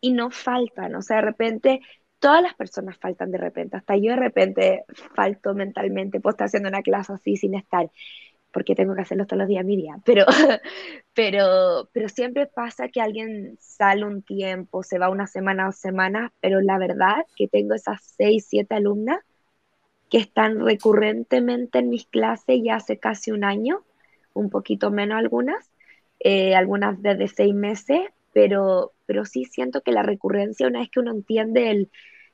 y 0.00 0.14
no 0.14 0.32
faltan, 0.32 0.96
o 0.96 1.02
sea, 1.02 1.18
de 1.18 1.22
repente 1.22 1.80
todas 2.18 2.42
las 2.42 2.54
personas 2.54 2.98
faltan 2.98 3.30
de 3.30 3.38
repente, 3.38 3.76
hasta 3.76 3.96
yo 3.96 4.10
de 4.10 4.16
repente 4.16 4.84
falto 5.14 5.54
mentalmente, 5.54 6.18
puedo 6.18 6.32
estar 6.32 6.46
haciendo 6.46 6.68
una 6.68 6.82
clase 6.82 7.12
así 7.12 7.36
sin 7.36 7.54
estar, 7.54 7.88
porque 8.52 8.74
tengo 8.74 8.94
que 8.94 9.02
hacerlo 9.02 9.26
todos 9.26 9.40
los 9.40 9.48
días 9.48 9.64
mi 9.64 9.76
día, 9.76 9.98
pero, 10.04 10.24
pero, 11.14 11.88
pero 11.92 12.08
siempre 12.08 12.46
pasa 12.46 12.88
que 12.88 13.00
alguien 13.00 13.56
sale 13.60 14.04
un 14.04 14.22
tiempo, 14.22 14.82
se 14.82 14.98
va 14.98 15.10
una 15.10 15.26
semana 15.26 15.68
o 15.68 15.72
semanas, 15.72 16.32
pero 16.40 16.60
la 16.60 16.78
verdad 16.78 17.26
que 17.36 17.48
tengo 17.48 17.74
esas 17.74 18.00
seis, 18.16 18.46
siete 18.48 18.74
alumnas 18.74 19.20
que 20.10 20.18
están 20.18 20.64
recurrentemente 20.64 21.80
en 21.80 21.90
mis 21.90 22.06
clases 22.06 22.60
ya 22.62 22.76
hace 22.76 22.98
casi 22.98 23.32
un 23.32 23.44
año, 23.44 23.84
un 24.34 24.50
poquito 24.50 24.90
menos 24.90 25.18
algunas, 25.18 25.70
eh, 26.20 26.54
algunas 26.54 27.00
desde 27.02 27.28
seis 27.28 27.54
meses, 27.54 28.00
pero, 28.32 28.92
pero 29.06 29.24
sí 29.24 29.44
siento 29.44 29.80
que 29.82 29.92
la 29.92 30.02
recurrencia, 30.02 30.68
una 30.68 30.80
vez 30.80 30.90
que 30.90 31.00
uno 31.00 31.10
entiende 31.10 31.70
el, 31.70 31.90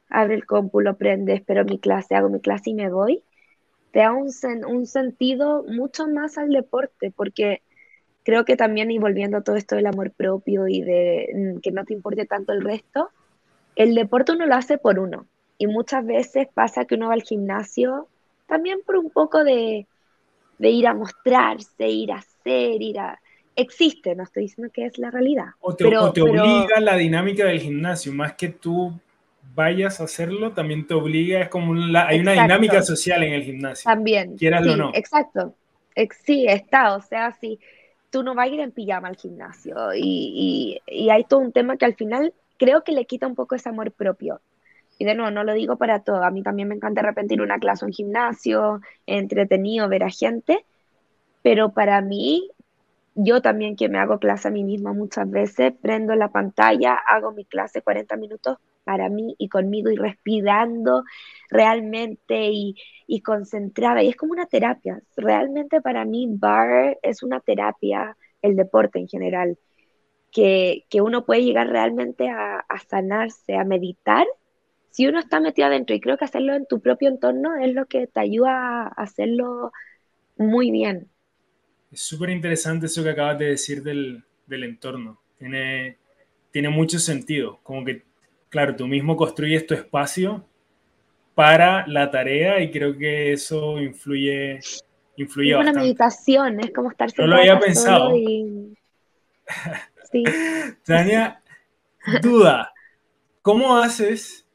abre 0.08 0.34
el 0.34 0.46
compu, 0.46 0.80
lo 0.80 0.96
prende, 0.96 1.34
espero 1.34 1.64
mi 1.64 1.78
clase, 1.78 2.14
hago 2.14 2.28
mi 2.28 2.40
clase 2.40 2.70
y 2.70 2.74
me 2.74 2.90
voy, 2.90 3.24
te 3.92 4.00
da 4.00 4.12
un, 4.12 4.30
un 4.66 4.86
sentido 4.86 5.64
mucho 5.68 6.08
más 6.08 6.38
al 6.38 6.50
deporte, 6.50 7.12
porque 7.14 7.62
creo 8.24 8.44
que 8.44 8.56
también, 8.56 8.90
y 8.90 8.98
volviendo 8.98 9.38
a 9.38 9.42
todo 9.42 9.56
esto 9.56 9.76
del 9.76 9.86
amor 9.86 10.12
propio 10.12 10.66
y 10.66 10.80
de 10.82 11.28
mm, 11.34 11.60
que 11.60 11.72
no 11.72 11.84
te 11.84 11.94
importe 11.94 12.26
tanto 12.26 12.52
el 12.52 12.62
resto, 12.62 13.10
el 13.76 13.94
deporte 13.94 14.32
uno 14.32 14.46
lo 14.46 14.54
hace 14.54 14.78
por 14.78 14.98
uno. 14.98 15.26
Y 15.58 15.66
muchas 15.66 16.04
veces 16.04 16.48
pasa 16.52 16.86
que 16.86 16.94
uno 16.94 17.08
va 17.08 17.14
al 17.14 17.22
gimnasio 17.22 18.08
también 18.46 18.80
por 18.84 18.96
un 18.96 19.10
poco 19.10 19.44
de, 19.44 19.86
de 20.58 20.70
ir 20.70 20.86
a 20.86 20.94
mostrarse, 20.94 21.88
ir 21.88 22.12
a 22.12 22.16
hacer, 22.16 22.80
ir 22.80 22.98
a... 22.98 23.20
Existe, 23.54 24.14
no 24.14 24.22
estoy 24.22 24.44
diciendo 24.44 24.72
que 24.72 24.86
es 24.86 24.96
la 24.96 25.10
realidad. 25.10 25.50
O 25.60 25.74
te, 25.74 25.84
obliga 25.84 26.80
la 26.80 26.96
dinámica 26.96 27.44
del 27.44 27.60
gimnasio, 27.60 28.12
más 28.12 28.32
que 28.32 28.48
tú 28.48 28.92
vayas 29.54 30.00
a 30.00 30.04
hacerlo, 30.04 30.52
también 30.52 30.86
te 30.86 30.94
obliga, 30.94 31.40
es 31.40 31.48
como 31.48 31.74
hay 31.96 32.20
una 32.20 32.32
dinámica 32.32 32.82
social 32.82 33.22
en 33.22 33.34
el 33.34 33.42
gimnasio. 33.42 33.84
También. 33.84 34.36
Quieras 34.36 34.66
o 34.66 34.76
no. 34.76 34.90
Exacto. 34.94 35.54
Sí, 36.24 36.46
está, 36.48 36.96
o 36.96 37.02
sea, 37.02 37.32
si 37.32 37.60
tú 38.10 38.22
no 38.22 38.34
vas 38.34 38.46
a 38.46 38.52
ir 38.52 38.60
en 38.60 38.72
pijama 38.72 39.08
al 39.08 39.16
gimnasio 39.16 39.94
y, 39.94 40.80
y, 40.86 41.04
y 41.04 41.10
hay 41.10 41.24
todo 41.24 41.40
un 41.40 41.52
tema 41.52 41.76
que 41.76 41.84
al 41.84 41.94
final 41.94 42.32
creo 42.58 42.84
que 42.84 42.92
le 42.92 43.06
quita 43.06 43.26
un 43.26 43.34
poco 43.34 43.54
ese 43.54 43.68
amor 43.68 43.92
propio. 43.92 44.40
Y 44.98 45.04
de 45.04 45.14
nuevo, 45.14 45.30
no 45.32 45.42
lo 45.42 45.52
digo 45.54 45.76
para 45.76 46.04
todo. 46.04 46.22
A 46.22 46.30
mí 46.30 46.42
también 46.42 46.68
me 46.68 46.76
encanta 46.76 47.02
repetir 47.02 47.42
una 47.42 47.58
clase 47.58 47.84
en 47.84 47.92
gimnasio, 47.92 48.80
entretenido, 49.06 49.88
ver 49.88 50.04
a 50.04 50.10
gente. 50.10 50.64
Pero 51.42 51.72
para 51.72 52.00
mí, 52.02 52.50
yo 53.14 53.42
también 53.42 53.76
que 53.76 53.88
me 53.88 53.98
hago 53.98 54.18
clase 54.18 54.48
a 54.48 54.50
mí 54.50 54.64
misma 54.64 54.92
muchas 54.92 55.30
veces, 55.30 55.72
prendo 55.80 56.14
la 56.14 56.30
pantalla, 56.30 56.94
hago 56.94 57.32
mi 57.32 57.44
clase 57.44 57.82
40 57.82 58.16
minutos 58.16 58.58
para 58.84 59.08
mí 59.08 59.34
y 59.38 59.48
conmigo 59.48 59.90
y 59.90 59.96
respirando 59.96 61.04
realmente 61.50 62.50
y, 62.50 62.74
y 63.06 63.20
concentrada. 63.22 64.02
Y 64.02 64.08
es 64.08 64.16
como 64.16 64.32
una 64.32 64.46
terapia. 64.46 65.00
Realmente 65.16 65.80
para 65.80 66.04
mí, 66.04 66.26
bar 66.30 66.98
es 67.02 67.22
una 67.22 67.40
terapia, 67.40 68.16
el 68.42 68.56
deporte 68.56 68.98
en 68.98 69.08
general. 69.08 69.58
Que, 70.32 70.86
que 70.90 71.02
uno 71.02 71.26
puede 71.26 71.44
llegar 71.44 71.68
realmente 71.68 72.28
a, 72.30 72.58
a 72.60 72.78
sanarse, 72.88 73.54
a 73.56 73.64
meditar 73.64 74.26
si 74.90 75.06
uno 75.08 75.20
está 75.20 75.40
metido 75.40 75.68
adentro 75.68 75.96
y 75.96 76.00
creo 76.00 76.18
que 76.18 76.26
hacerlo 76.26 76.54
en 76.54 76.66
tu 76.66 76.80
propio 76.82 77.10
entorno 77.10 77.56
es 77.56 77.74
lo 77.74 77.86
que 77.86 78.06
te 78.08 78.20
ayuda 78.20 78.84
a 78.84 78.88
hacerlo 78.88 79.72
muy 80.38 80.72
bien. 80.72 81.11
Es 81.92 82.00
súper 82.00 82.30
interesante 82.30 82.86
eso 82.86 83.02
que 83.02 83.10
acabas 83.10 83.38
de 83.38 83.46
decir 83.46 83.82
del, 83.82 84.24
del, 84.46 84.64
entorno. 84.64 85.20
Tiene, 85.38 85.98
tiene 86.50 86.68
mucho 86.68 86.98
sentido. 86.98 87.60
Como 87.62 87.84
que, 87.84 88.02
claro, 88.48 88.74
tú 88.74 88.86
mismo 88.86 89.16
construyes 89.16 89.66
tu 89.66 89.74
espacio 89.74 90.44
para 91.34 91.86
la 91.86 92.10
tarea 92.10 92.60
y 92.60 92.70
creo 92.70 92.96
que 92.96 93.32
eso 93.32 93.80
influye, 93.80 94.60
influye 95.16 95.50
es 95.50 95.56
bastante. 95.56 95.78
una 95.78 95.84
meditación, 95.84 96.60
es 96.60 96.70
como 96.72 96.90
estar 96.90 97.10
No 97.18 97.26
lo 97.26 97.36
había 97.36 97.58
pensado. 97.58 98.16
Y... 98.16 98.76
Sí. 100.10 100.24
Tania, 100.84 101.42
duda. 102.20 102.70
¿Cómo 103.40 103.78
haces 103.78 104.46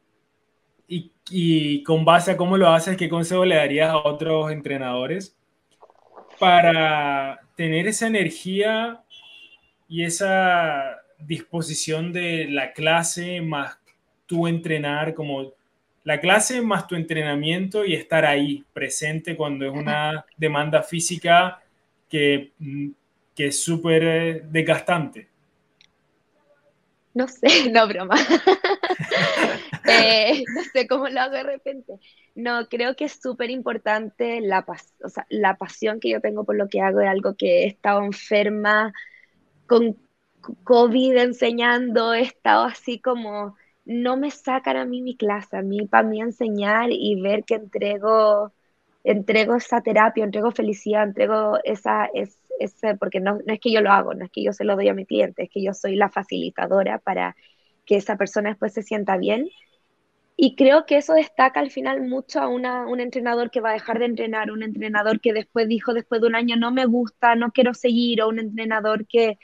y, 1.29 1.83
con 1.83 2.05
base 2.05 2.31
a 2.31 2.37
cómo 2.37 2.57
lo 2.57 2.69
haces, 2.69 2.97
¿qué 2.97 3.09
consejo 3.09 3.45
le 3.45 3.55
darías 3.55 3.89
a 3.89 3.97
otros 3.97 4.51
entrenadores 4.51 5.36
para 6.39 7.39
tener 7.55 7.87
esa 7.87 8.07
energía 8.07 9.01
y 9.87 10.03
esa 10.03 10.97
disposición 11.19 12.13
de 12.13 12.47
la 12.49 12.73
clase 12.73 13.41
más 13.41 13.77
tu 14.25 14.47
entrenar, 14.47 15.13
como 15.13 15.53
la 16.03 16.19
clase 16.19 16.61
más 16.61 16.87
tu 16.87 16.95
entrenamiento 16.95 17.85
y 17.85 17.93
estar 17.93 18.25
ahí 18.25 18.63
presente 18.73 19.35
cuando 19.35 19.65
es 19.65 19.71
una 19.71 20.25
demanda 20.37 20.83
física 20.83 21.61
que, 22.09 22.51
que 23.35 23.47
es 23.47 23.63
súper 23.63 24.03
eh, 24.03 24.41
desgastante? 24.49 25.27
No 27.13 27.27
sé, 27.27 27.69
no 27.71 27.87
broma. 27.87 28.15
No 30.55 30.63
sé 30.73 30.87
cómo 30.87 31.07
lo 31.07 31.21
hago 31.21 31.35
de 31.35 31.43
repente. 31.43 31.93
No, 32.35 32.67
creo 32.67 32.95
que 32.95 33.05
es 33.05 33.19
súper 33.21 33.49
importante 33.49 34.41
la, 34.41 34.65
o 35.03 35.09
sea, 35.09 35.25
la 35.29 35.57
pasión 35.57 35.99
que 35.99 36.09
yo 36.09 36.21
tengo 36.21 36.43
por 36.43 36.55
lo 36.55 36.67
que 36.67 36.81
hago, 36.81 37.01
es 37.01 37.07
algo 37.07 37.35
que 37.35 37.63
he 37.63 37.67
estado 37.67 38.03
enferma 38.03 38.93
con 39.65 39.97
COVID 40.63 41.17
enseñando, 41.17 42.13
he 42.13 42.21
estado 42.21 42.65
así 42.65 42.99
como, 42.99 43.55
no 43.85 44.17
me 44.17 44.31
sacan 44.31 44.77
a 44.77 44.85
mí 44.85 45.01
mi 45.01 45.15
clase, 45.17 45.57
a 45.57 45.61
mí 45.61 45.87
para 45.87 46.07
mí 46.07 46.21
enseñar 46.21 46.89
y 46.91 47.19
ver 47.21 47.43
que 47.43 47.55
entrego, 47.55 48.53
entrego 49.03 49.55
esa 49.55 49.81
terapia, 49.81 50.23
entrego 50.23 50.51
felicidad, 50.51 51.03
entrego 51.03 51.57
esa, 51.63 52.05
es, 52.13 52.39
ese, 52.59 52.95
porque 52.95 53.19
no, 53.19 53.35
no 53.45 53.53
es 53.53 53.59
que 53.59 53.71
yo 53.71 53.81
lo 53.81 53.91
hago, 53.91 54.13
no 54.13 54.25
es 54.25 54.31
que 54.31 54.43
yo 54.43 54.53
se 54.53 54.63
lo 54.63 54.75
doy 54.75 54.89
a 54.89 54.93
mi 54.93 55.05
cliente, 55.05 55.43
es 55.43 55.49
que 55.49 55.63
yo 55.63 55.73
soy 55.73 55.95
la 55.95 56.09
facilitadora 56.09 56.99
para 56.99 57.35
que 57.85 57.95
esa 57.95 58.17
persona 58.17 58.49
después 58.49 58.73
se 58.73 58.83
sienta 58.83 59.17
bien 59.17 59.49
y 60.39 60.55
creo 60.55 60.85
que 60.85 60.97
eso 60.97 61.13
destaca 61.13 61.59
al 61.59 61.71
final 61.71 62.01
mucho 62.07 62.39
a 62.39 62.47
una, 62.47 62.85
un 62.85 62.99
entrenador 62.99 63.49
que 63.49 63.59
va 63.59 63.71
a 63.71 63.73
dejar 63.73 63.97
de 63.97 64.05
entrenar, 64.05 64.51
un 64.51 64.61
entrenador 64.61 65.19
que 65.19 65.33
después 65.33 65.67
dijo, 65.67 65.95
después 65.95 66.21
de 66.21 66.27
un 66.27 66.35
año, 66.35 66.55
no 66.55 66.71
me 66.71 66.85
gusta, 66.85 67.35
no 67.35 67.51
quiero 67.51 67.73
seguir, 67.73 68.21
o 68.21 68.29
un 68.29 68.37
entrenador 68.37 69.07
que, 69.07 69.39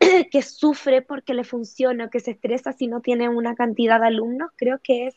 que 0.32 0.42
sufre 0.42 1.02
porque 1.02 1.34
le 1.34 1.44
funciona, 1.44 2.06
o 2.06 2.10
que 2.10 2.18
se 2.18 2.32
estresa 2.32 2.72
si 2.72 2.88
no 2.88 3.00
tiene 3.00 3.28
una 3.28 3.54
cantidad 3.54 4.00
de 4.00 4.08
alumnos. 4.08 4.50
Creo 4.56 4.80
que 4.82 5.06
es 5.06 5.14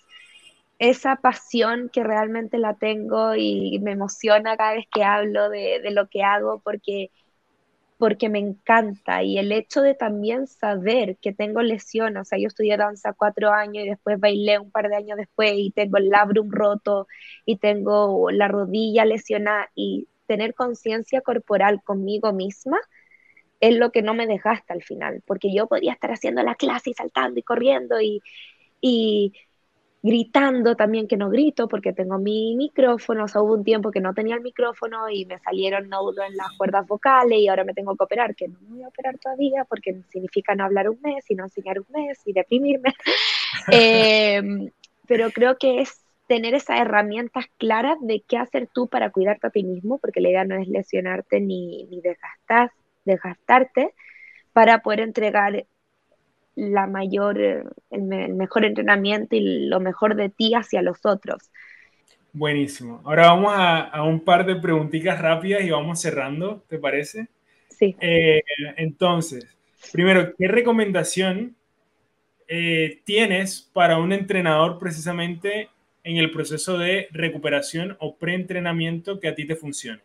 esa 0.79 1.15
pasión 1.17 1.89
que 1.91 2.03
realmente 2.03 2.59
la 2.59 2.75
tengo 2.75 3.35
y 3.35 3.79
me 3.79 3.93
emociona 3.93 4.55
cada 4.57 4.73
vez 4.75 4.85
que 4.93 5.03
hablo 5.03 5.49
de, 5.49 5.81
de 5.81 5.91
lo 5.91 6.07
que 6.09 6.23
hago 6.23 6.61
porque 6.63 7.09
porque 7.97 8.29
me 8.29 8.39
encanta 8.39 9.23
y 9.23 9.37
el 9.39 9.51
hecho 9.51 9.81
de 9.81 9.95
también 9.95 10.47
saber 10.47 11.17
que 11.17 11.33
tengo 11.33 11.61
lesiones, 11.61 12.21
o 12.21 12.25
sea, 12.25 12.37
yo 12.39 12.47
estudié 12.47 12.77
danza 12.77 13.13
cuatro 13.13 13.51
años 13.51 13.85
y 13.85 13.89
después 13.89 14.19
bailé 14.19 14.59
un 14.59 14.71
par 14.71 14.89
de 14.89 14.95
años 14.97 15.17
después 15.17 15.53
y 15.55 15.71
tengo 15.71 15.97
el 15.97 16.09
labrum 16.09 16.51
roto 16.51 17.07
y 17.45 17.57
tengo 17.57 18.29
la 18.31 18.47
rodilla 18.47 19.05
lesionada 19.05 19.69
y 19.75 20.07
tener 20.27 20.53
conciencia 20.53 21.21
corporal 21.21 21.81
conmigo 21.83 22.33
misma 22.33 22.79
es 23.59 23.75
lo 23.77 23.91
que 23.91 24.01
no 24.03 24.13
me 24.13 24.27
desgasta 24.27 24.73
al 24.73 24.83
final, 24.83 25.23
porque 25.25 25.53
yo 25.53 25.67
podría 25.67 25.93
estar 25.93 26.11
haciendo 26.11 26.43
la 26.43 26.55
clase 26.55 26.91
y 26.91 26.93
saltando 26.93 27.39
y 27.39 27.43
corriendo 27.43 27.99
y 28.81 29.33
gritando 30.01 30.75
también 30.75 31.07
que 31.07 31.17
no 31.17 31.29
grito 31.29 31.67
porque 31.67 31.93
tengo 31.93 32.17
mi 32.17 32.55
micrófono, 32.55 33.25
o 33.25 33.27
sea, 33.27 33.41
hubo 33.41 33.53
un 33.53 33.63
tiempo 33.63 33.91
que 33.91 33.99
no 33.99 34.13
tenía 34.13 34.35
el 34.35 34.41
micrófono 34.41 35.09
y 35.09 35.25
me 35.25 35.39
salieron 35.39 35.89
nódulos 35.89 36.25
en 36.29 36.37
las 36.37 36.51
cuerdas 36.57 36.85
vocales 36.87 37.39
y 37.39 37.47
ahora 37.47 37.63
me 37.63 37.73
tengo 37.73 37.95
que 37.95 38.03
operar, 38.03 38.35
que 38.35 38.47
no 38.47 38.59
me 38.61 38.75
voy 38.75 38.83
a 38.83 38.87
operar 38.89 39.17
todavía 39.17 39.65
porque 39.65 40.01
significa 40.09 40.55
no 40.55 40.65
hablar 40.65 40.89
un 40.89 40.99
mes 41.01 41.29
y 41.29 41.35
no 41.35 41.43
enseñar 41.43 41.79
un 41.79 41.87
mes 41.89 42.19
y 42.25 42.33
deprimirme. 42.33 42.93
eh, 43.71 44.71
pero 45.07 45.31
creo 45.31 45.57
que 45.57 45.81
es 45.81 46.01
tener 46.27 46.53
esas 46.53 46.81
herramientas 46.81 47.45
claras 47.57 47.97
de 48.01 48.21
qué 48.27 48.37
hacer 48.37 48.67
tú 48.71 48.87
para 48.87 49.09
cuidarte 49.11 49.47
a 49.47 49.49
ti 49.49 49.63
mismo, 49.63 49.97
porque 49.97 50.21
la 50.21 50.29
idea 50.29 50.45
no 50.45 50.55
es 50.55 50.67
lesionarte 50.67 51.39
ni, 51.39 51.85
ni 51.85 52.01
desgastar, 52.01 52.71
desgastarte, 53.05 53.93
para 54.51 54.81
poder 54.81 54.99
entregar 54.99 55.65
la 56.57 56.87
mayor, 56.87 57.39
el, 57.39 58.01
mejor 58.01 58.65
entrenamiento 58.65 59.35
y 59.35 59.67
lo 59.67 59.79
mejor 59.79 60.15
de 60.15 60.29
ti 60.29 60.55
hacia 60.55 60.81
los 60.81 61.05
otros. 61.05 61.51
Buenísimo. 62.33 62.99
Ahora 63.05 63.27
vamos 63.27 63.53
a, 63.55 64.03
un 64.03 64.19
par 64.19 64.43
de 64.43 64.55
preguntitas 64.55 65.21
rápidas 65.21 65.63
y 65.63 65.69
vamos 65.69 66.01
cerrando, 66.01 66.63
¿te 66.67 66.79
parece? 66.79 67.27
Sí. 67.69 67.95
Eh, 67.99 68.41
entonces, 68.75 69.45
primero, 69.93 70.33
¿qué 70.35 70.47
recomendación 70.47 71.55
eh, 72.47 73.01
tienes 73.05 73.69
para 73.71 73.99
un 73.99 74.11
entrenador 74.11 74.79
precisamente 74.79 75.69
en 76.03 76.17
el 76.17 76.31
proceso 76.31 76.79
de 76.79 77.07
recuperación 77.11 77.97
o 77.99 78.15
preentrenamiento 78.15 79.19
que 79.19 79.27
a 79.27 79.35
ti 79.35 79.45
te 79.45 79.55
funcione? 79.55 80.01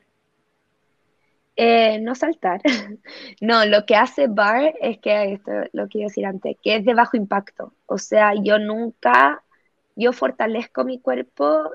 Eh, 1.56 2.00
no 2.00 2.14
saltar. 2.14 2.60
no, 3.40 3.64
lo 3.66 3.84
que 3.84 3.96
hace 3.96 4.26
Bar 4.26 4.74
es 4.80 4.98
que, 4.98 5.34
esto 5.34 5.52
lo 5.72 5.88
quiero 5.88 6.08
decir 6.08 6.26
antes, 6.26 6.56
que 6.62 6.76
es 6.76 6.84
de 6.84 6.94
bajo 6.94 7.16
impacto. 7.16 7.74
O 7.86 7.98
sea, 7.98 8.32
yo 8.42 8.58
nunca, 8.58 9.42
yo 9.96 10.12
fortalezco 10.12 10.84
mi 10.84 11.00
cuerpo, 11.00 11.70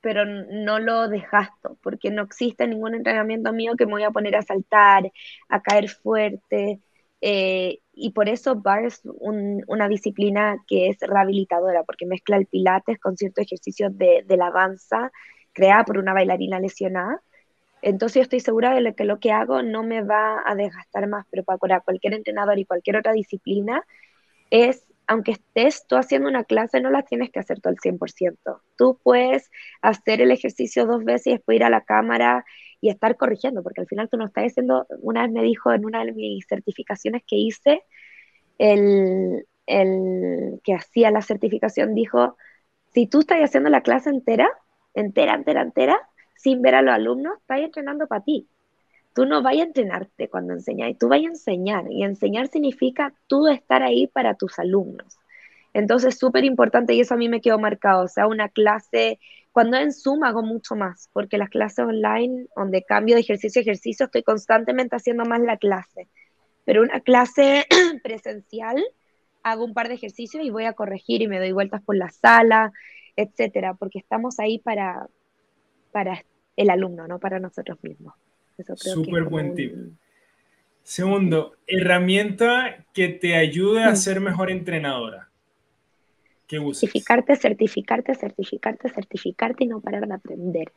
pero 0.00 0.24
no 0.24 0.78
lo 0.78 1.08
desgasto, 1.08 1.76
porque 1.82 2.10
no 2.10 2.22
existe 2.22 2.66
ningún 2.66 2.94
entrenamiento 2.94 3.52
mío 3.52 3.74
que 3.76 3.86
me 3.86 3.92
voy 3.92 4.04
a 4.04 4.10
poner 4.10 4.36
a 4.36 4.42
saltar, 4.42 5.10
a 5.48 5.62
caer 5.62 5.88
fuerte. 5.90 6.80
Eh, 7.20 7.80
y 7.92 8.12
por 8.12 8.28
eso 8.28 8.56
Bar 8.56 8.84
es 8.86 9.02
una 9.04 9.88
disciplina 9.88 10.56
que 10.66 10.88
es 10.88 10.98
rehabilitadora, 11.00 11.84
porque 11.84 12.06
mezcla 12.06 12.36
el 12.36 12.46
pilates 12.46 12.98
con 12.98 13.16
ciertos 13.16 13.44
ejercicios 13.44 13.96
de, 13.98 14.24
de 14.26 14.36
la 14.36 14.50
danza 14.50 15.10
creada 15.52 15.84
por 15.84 15.98
una 15.98 16.14
bailarina 16.14 16.60
lesionada 16.60 17.20
entonces 17.82 18.16
yo 18.16 18.22
estoy 18.22 18.40
segura 18.40 18.74
de 18.74 18.94
que 18.94 19.04
lo 19.04 19.20
que 19.20 19.32
hago 19.32 19.62
no 19.62 19.82
me 19.82 20.02
va 20.02 20.42
a 20.44 20.54
desgastar 20.54 21.06
más, 21.08 21.26
pero 21.30 21.44
para 21.44 21.80
cualquier 21.80 22.14
entrenador 22.14 22.58
y 22.58 22.64
cualquier 22.64 22.96
otra 22.96 23.12
disciplina 23.12 23.84
es, 24.50 24.86
aunque 25.06 25.32
estés 25.32 25.86
tú 25.86 25.96
haciendo 25.96 26.28
una 26.28 26.44
clase, 26.44 26.80
no 26.80 26.90
la 26.90 27.02
tienes 27.02 27.30
que 27.30 27.40
hacer 27.40 27.60
todo 27.60 27.72
el 27.72 27.78
100%. 27.78 28.60
Tú 28.76 28.98
puedes 29.02 29.50
hacer 29.82 30.20
el 30.20 30.30
ejercicio 30.30 30.86
dos 30.86 31.04
veces 31.04 31.26
y 31.28 31.32
después 31.32 31.56
ir 31.56 31.64
a 31.64 31.70
la 31.70 31.82
cámara 31.82 32.44
y 32.80 32.90
estar 32.90 33.16
corrigiendo, 33.16 33.62
porque 33.62 33.80
al 33.80 33.86
final 33.86 34.08
tú 34.08 34.16
no 34.16 34.26
estás 34.26 34.46
haciendo, 34.46 34.86
una 35.00 35.22
vez 35.22 35.32
me 35.32 35.42
dijo 35.42 35.72
en 35.72 35.84
una 35.84 36.04
de 36.04 36.12
mis 36.12 36.46
certificaciones 36.46 37.22
que 37.26 37.36
hice, 37.36 37.82
el, 38.58 39.46
el 39.66 40.60
que 40.64 40.74
hacía 40.74 41.10
la 41.10 41.22
certificación 41.22 41.94
dijo, 41.94 42.36
si 42.92 43.06
tú 43.06 43.20
estás 43.20 43.38
haciendo 43.40 43.70
la 43.70 43.82
clase 43.82 44.10
entera, 44.10 44.50
entera, 44.94 45.34
entera, 45.34 45.62
entera, 45.62 46.08
sin 46.38 46.62
ver 46.62 46.76
a 46.76 46.82
los 46.82 46.94
alumnos, 46.94 47.36
estás 47.38 47.60
entrenando 47.60 48.06
para 48.06 48.24
ti. 48.24 48.48
Tú 49.12 49.26
no 49.26 49.42
vayas 49.42 49.64
a 49.64 49.66
entrenarte 49.66 50.28
cuando 50.28 50.52
enseñas, 50.52 50.96
tú 50.98 51.08
vayas 51.08 51.26
a 51.26 51.34
enseñar. 51.34 51.84
Y 51.90 52.04
enseñar 52.04 52.48
significa 52.48 53.12
tú 53.26 53.48
estar 53.48 53.82
ahí 53.82 54.06
para 54.06 54.34
tus 54.34 54.58
alumnos. 54.58 55.18
Entonces, 55.74 56.16
súper 56.18 56.44
importante 56.44 56.94
y 56.94 57.00
eso 57.00 57.14
a 57.14 57.16
mí 57.16 57.28
me 57.28 57.40
quedó 57.40 57.58
marcado. 57.58 58.04
O 58.04 58.08
sea, 58.08 58.28
una 58.28 58.48
clase, 58.48 59.18
cuando 59.52 59.76
en 59.76 59.92
Zoom 59.92 60.22
hago 60.24 60.42
mucho 60.42 60.76
más, 60.76 61.10
porque 61.12 61.38
las 61.38 61.50
clases 61.50 61.84
online, 61.84 62.46
donde 62.56 62.84
cambio 62.84 63.16
de 63.16 63.22
ejercicio 63.22 63.60
a 63.60 63.62
ejercicio, 63.62 64.06
estoy 64.06 64.22
constantemente 64.22 64.94
haciendo 64.94 65.24
más 65.24 65.40
la 65.40 65.56
clase. 65.56 66.08
Pero 66.64 66.82
una 66.82 67.00
clase 67.00 67.66
presencial, 68.04 68.76
hago 69.42 69.64
un 69.64 69.74
par 69.74 69.88
de 69.88 69.94
ejercicios 69.94 70.44
y 70.44 70.50
voy 70.50 70.64
a 70.64 70.74
corregir 70.74 71.22
y 71.22 71.28
me 71.28 71.40
doy 71.40 71.50
vueltas 71.52 71.82
por 71.82 71.96
la 71.96 72.10
sala, 72.10 72.72
etcétera, 73.16 73.74
porque 73.74 73.98
estamos 73.98 74.38
ahí 74.38 74.60
para, 74.60 75.08
para 75.98 76.24
el 76.54 76.70
alumno, 76.70 77.08
no 77.08 77.18
para 77.18 77.40
nosotros 77.40 77.76
mismos. 77.82 78.14
Súper 78.76 79.24
buen 79.24 79.56
tip. 79.56 79.74
Segundo, 80.84 81.56
herramienta 81.66 82.84
que 82.94 83.08
te 83.08 83.34
ayude 83.34 83.82
a 83.82 83.96
ser 83.96 84.20
mejor 84.20 84.52
entrenadora. 84.52 85.28
¿Qué 86.46 86.60
usas? 86.60 86.82
Certificarte, 86.82 87.34
certificarte, 87.34 88.14
certificarte, 88.14 88.88
certificarte 88.90 89.64
y 89.64 89.66
no 89.66 89.80
parar 89.80 90.06
de 90.06 90.14
aprender. 90.14 90.72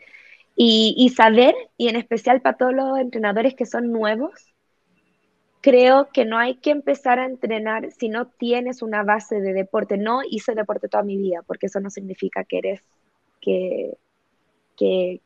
Y, 0.55 0.95
y, 0.97 1.09
saber, 1.09 1.53
y 1.77 1.89
en 1.89 1.97
especial 1.97 2.41
para 2.41 2.57
todos 2.57 2.73
los 2.73 2.97
entrenadores 2.97 3.53
que 3.53 3.67
son 3.67 3.91
nuevos, 3.91 4.31
creo 5.61 6.09
que 6.11 6.25
no 6.25 6.39
hay 6.39 6.55
que 6.55 6.71
empezar 6.71 7.19
a 7.19 7.25
entrenar 7.25 7.91
si 7.91 8.09
no 8.09 8.25
tienes 8.25 8.81
una 8.81 9.03
base 9.03 9.39
de 9.39 9.53
deporte. 9.53 9.97
No 9.97 10.21
hice 10.27 10.55
deporte 10.55 10.89
toda 10.89 11.03
mi 11.03 11.15
vida, 11.15 11.43
porque 11.45 11.67
eso 11.67 11.79
no 11.79 11.91
significa 11.91 12.43
que 12.43 12.57
eres, 12.57 12.83
que, 13.39 13.97
que, 14.81 15.21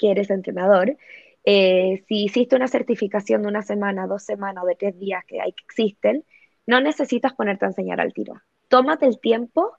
eres 0.00 0.30
entrenador, 0.30 0.96
eh, 1.44 2.04
si 2.06 2.24
hiciste 2.24 2.56
una 2.56 2.68
certificación 2.68 3.42
de 3.42 3.48
una 3.48 3.62
semana, 3.62 4.06
dos 4.06 4.22
semanas 4.22 4.64
o 4.64 4.66
de 4.66 4.76
tres 4.76 4.98
días 4.98 5.24
que, 5.24 5.40
hay, 5.40 5.52
que 5.52 5.64
existen, 5.64 6.24
no 6.66 6.80
necesitas 6.80 7.32
ponerte 7.34 7.64
a 7.64 7.68
enseñar 7.68 8.00
al 8.00 8.12
tiro. 8.12 8.34
Tómate 8.68 9.06
el 9.06 9.18
tiempo 9.18 9.72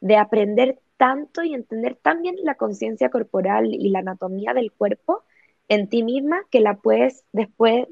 de 0.00 0.16
aprender 0.16 0.80
tanto 0.96 1.42
y 1.42 1.54
entender 1.54 1.96
tan 1.96 2.22
bien 2.22 2.36
la 2.42 2.56
conciencia 2.56 3.08
corporal 3.08 3.72
y 3.72 3.88
la 3.90 4.00
anatomía 4.00 4.52
del 4.52 4.72
cuerpo 4.72 5.24
en 5.68 5.88
ti 5.88 6.02
misma 6.02 6.42
que 6.50 6.60
la 6.60 6.74
puedes 6.74 7.24
después 7.32 7.86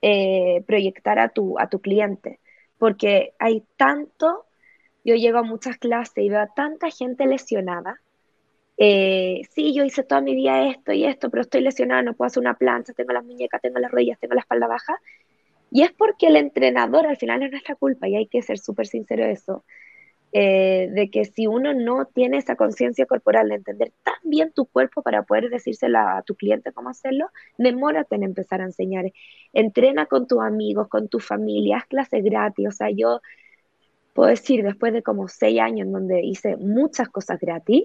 eh, 0.00 0.64
proyectar 0.66 1.18
a 1.18 1.28
tu, 1.28 1.58
a 1.58 1.68
tu 1.68 1.80
cliente. 1.80 2.40
Porque 2.78 3.34
hay 3.38 3.64
tanto, 3.76 4.46
yo 5.04 5.14
llego 5.16 5.38
a 5.38 5.42
muchas 5.42 5.76
clases 5.76 6.24
y 6.24 6.30
veo 6.30 6.40
a 6.40 6.54
tanta 6.54 6.90
gente 6.90 7.26
lesionada 7.26 8.00
eh, 8.82 9.42
sí, 9.54 9.74
yo 9.74 9.84
hice 9.84 10.04
toda 10.04 10.22
mi 10.22 10.34
vida 10.34 10.66
esto 10.70 10.92
y 10.92 11.04
esto, 11.04 11.28
pero 11.28 11.42
estoy 11.42 11.60
lesionada, 11.60 12.00
no 12.02 12.14
puedo 12.14 12.28
hacer 12.28 12.40
una 12.40 12.54
plancha, 12.54 12.94
tengo 12.94 13.12
las 13.12 13.24
muñecas, 13.26 13.60
tengo 13.60 13.78
las 13.78 13.90
rodillas, 13.90 14.18
tengo 14.18 14.34
la 14.34 14.40
espalda 14.40 14.68
baja. 14.68 14.98
Y 15.70 15.82
es 15.82 15.92
porque 15.92 16.28
el 16.28 16.36
entrenador 16.36 17.06
al 17.06 17.18
final 17.18 17.42
es 17.42 17.50
nuestra 17.50 17.74
culpa 17.74 18.08
y 18.08 18.16
hay 18.16 18.26
que 18.26 18.40
ser 18.40 18.58
súper 18.58 18.86
sincero 18.86 19.26
eso, 19.26 19.64
eh, 20.32 20.88
de 20.92 21.10
que 21.10 21.26
si 21.26 21.46
uno 21.46 21.74
no 21.74 22.06
tiene 22.06 22.38
esa 22.38 22.56
conciencia 22.56 23.04
corporal 23.04 23.50
de 23.50 23.56
entender 23.56 23.92
tan 24.02 24.14
bien 24.24 24.50
tu 24.52 24.64
cuerpo 24.64 25.02
para 25.02 25.24
poder 25.24 25.50
decírselo 25.50 25.98
a 25.98 26.22
tu 26.22 26.34
cliente 26.34 26.72
cómo 26.72 26.88
hacerlo, 26.88 27.28
demórate 27.58 28.16
en 28.16 28.22
empezar 28.22 28.62
a 28.62 28.64
enseñar. 28.64 29.04
Entrena 29.52 30.06
con 30.06 30.26
tus 30.26 30.40
amigos, 30.40 30.88
con 30.88 31.08
tu 31.08 31.20
familia, 31.20 31.78
haz 31.78 31.86
clases 31.86 32.24
gratis. 32.24 32.68
O 32.68 32.72
sea, 32.72 32.88
yo 32.90 33.20
puedo 34.14 34.30
decir, 34.30 34.62
después 34.64 34.94
de 34.94 35.02
como 35.02 35.28
seis 35.28 35.60
años 35.60 35.86
en 35.86 35.92
donde 35.92 36.22
hice 36.22 36.56
muchas 36.56 37.10
cosas 37.10 37.38
gratis, 37.40 37.84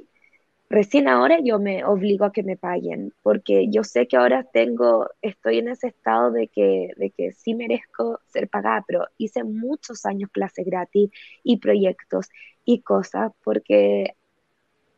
recién 0.69 1.07
ahora 1.07 1.39
yo 1.43 1.59
me 1.59 1.83
obligo 1.83 2.25
a 2.25 2.31
que 2.31 2.43
me 2.43 2.57
paguen, 2.57 3.13
porque 3.21 3.67
yo 3.69 3.83
sé 3.83 4.07
que 4.07 4.17
ahora 4.17 4.43
tengo, 4.43 5.09
estoy 5.21 5.59
en 5.59 5.69
ese 5.69 5.87
estado 5.87 6.31
de 6.31 6.47
que, 6.47 6.91
de 6.97 7.11
que 7.11 7.31
sí 7.33 7.53
merezco 7.53 8.19
ser 8.27 8.49
pagada, 8.49 8.83
pero 8.87 9.07
hice 9.17 9.43
muchos 9.43 10.05
años 10.05 10.29
clases 10.31 10.65
gratis 10.65 11.09
y 11.43 11.57
proyectos 11.57 12.29
y 12.63 12.81
cosas, 12.81 13.31
porque, 13.43 14.15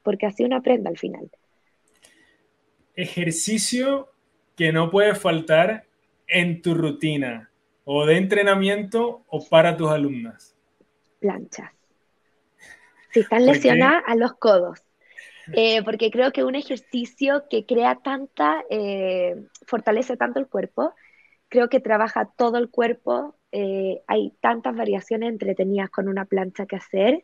porque 0.03 0.25
así 0.25 0.43
uno 0.43 0.57
aprende 0.57 0.89
al 0.89 0.97
final. 0.97 1.29
Ejercicio 2.95 4.09
que 4.55 4.71
no 4.71 4.89
puede 4.89 5.15
faltar 5.15 5.85
en 6.27 6.61
tu 6.61 6.73
rutina, 6.73 7.51
o 7.85 8.05
de 8.05 8.17
entrenamiento 8.17 9.23
o 9.27 9.47
para 9.47 9.77
tus 9.77 9.89
alumnas. 9.91 10.55
Planchas. 11.19 11.71
Si 13.11 13.21
están 13.21 13.45
lesionadas, 13.45 14.03
a 14.05 14.15
los 14.15 14.33
codos 14.33 14.86
eh, 15.51 15.83
porque 15.83 16.11
creo 16.11 16.31
que 16.31 16.43
un 16.43 16.55
ejercicio 16.55 17.45
que 17.49 17.65
crea 17.65 17.95
tanta, 18.03 18.63
eh, 18.69 19.35
fortalece 19.65 20.17
tanto 20.17 20.39
el 20.39 20.47
cuerpo, 20.47 20.93
creo 21.49 21.69
que 21.69 21.79
trabaja 21.79 22.31
todo 22.37 22.57
el 22.57 22.69
cuerpo, 22.69 23.37
eh, 23.51 24.03
hay 24.07 24.31
tantas 24.41 24.75
variaciones 24.75 25.29
entretenidas 25.29 25.89
con 25.89 26.07
una 26.09 26.25
plancha 26.25 26.65
que 26.65 26.75
hacer 26.77 27.23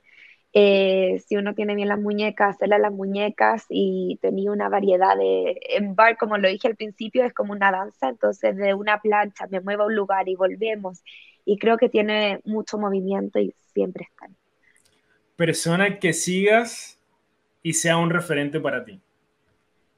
Eh, 0.55 1.19
si 1.27 1.35
uno 1.35 1.55
tiene 1.55 1.75
bien 1.75 1.87
las 1.89 1.99
muñecas, 1.99 2.55
hacerle 2.55 2.79
las 2.79 2.91
muñecas 2.93 3.65
y 3.69 4.19
tenía 4.21 4.51
una 4.51 4.69
variedad 4.69 5.17
de... 5.17 5.59
En 5.77 5.95
bar, 5.95 6.17
como 6.17 6.37
lo 6.37 6.47
dije 6.47 6.67
al 6.67 6.75
principio, 6.75 7.25
es 7.25 7.33
como 7.33 7.53
una 7.53 7.71
danza, 7.71 8.09
entonces 8.09 8.55
de 8.57 8.73
una 8.75 8.99
plancha 9.01 9.47
me 9.49 9.61
muevo 9.61 9.83
a 9.83 9.87
un 9.87 9.95
lugar 9.95 10.29
y 10.29 10.35
volvemos. 10.35 11.03
Y 11.45 11.57
creo 11.57 11.77
que 11.77 11.89
tiene 11.89 12.39
mucho 12.45 12.77
movimiento 12.77 13.39
y 13.39 13.53
siempre 13.73 14.05
están. 14.09 14.37
Persona 15.35 15.99
que 15.99 16.13
sigas 16.13 16.99
y 17.63 17.73
sea 17.73 17.97
un 17.97 18.09
referente 18.09 18.59
para 18.59 18.83
ti. 18.83 18.99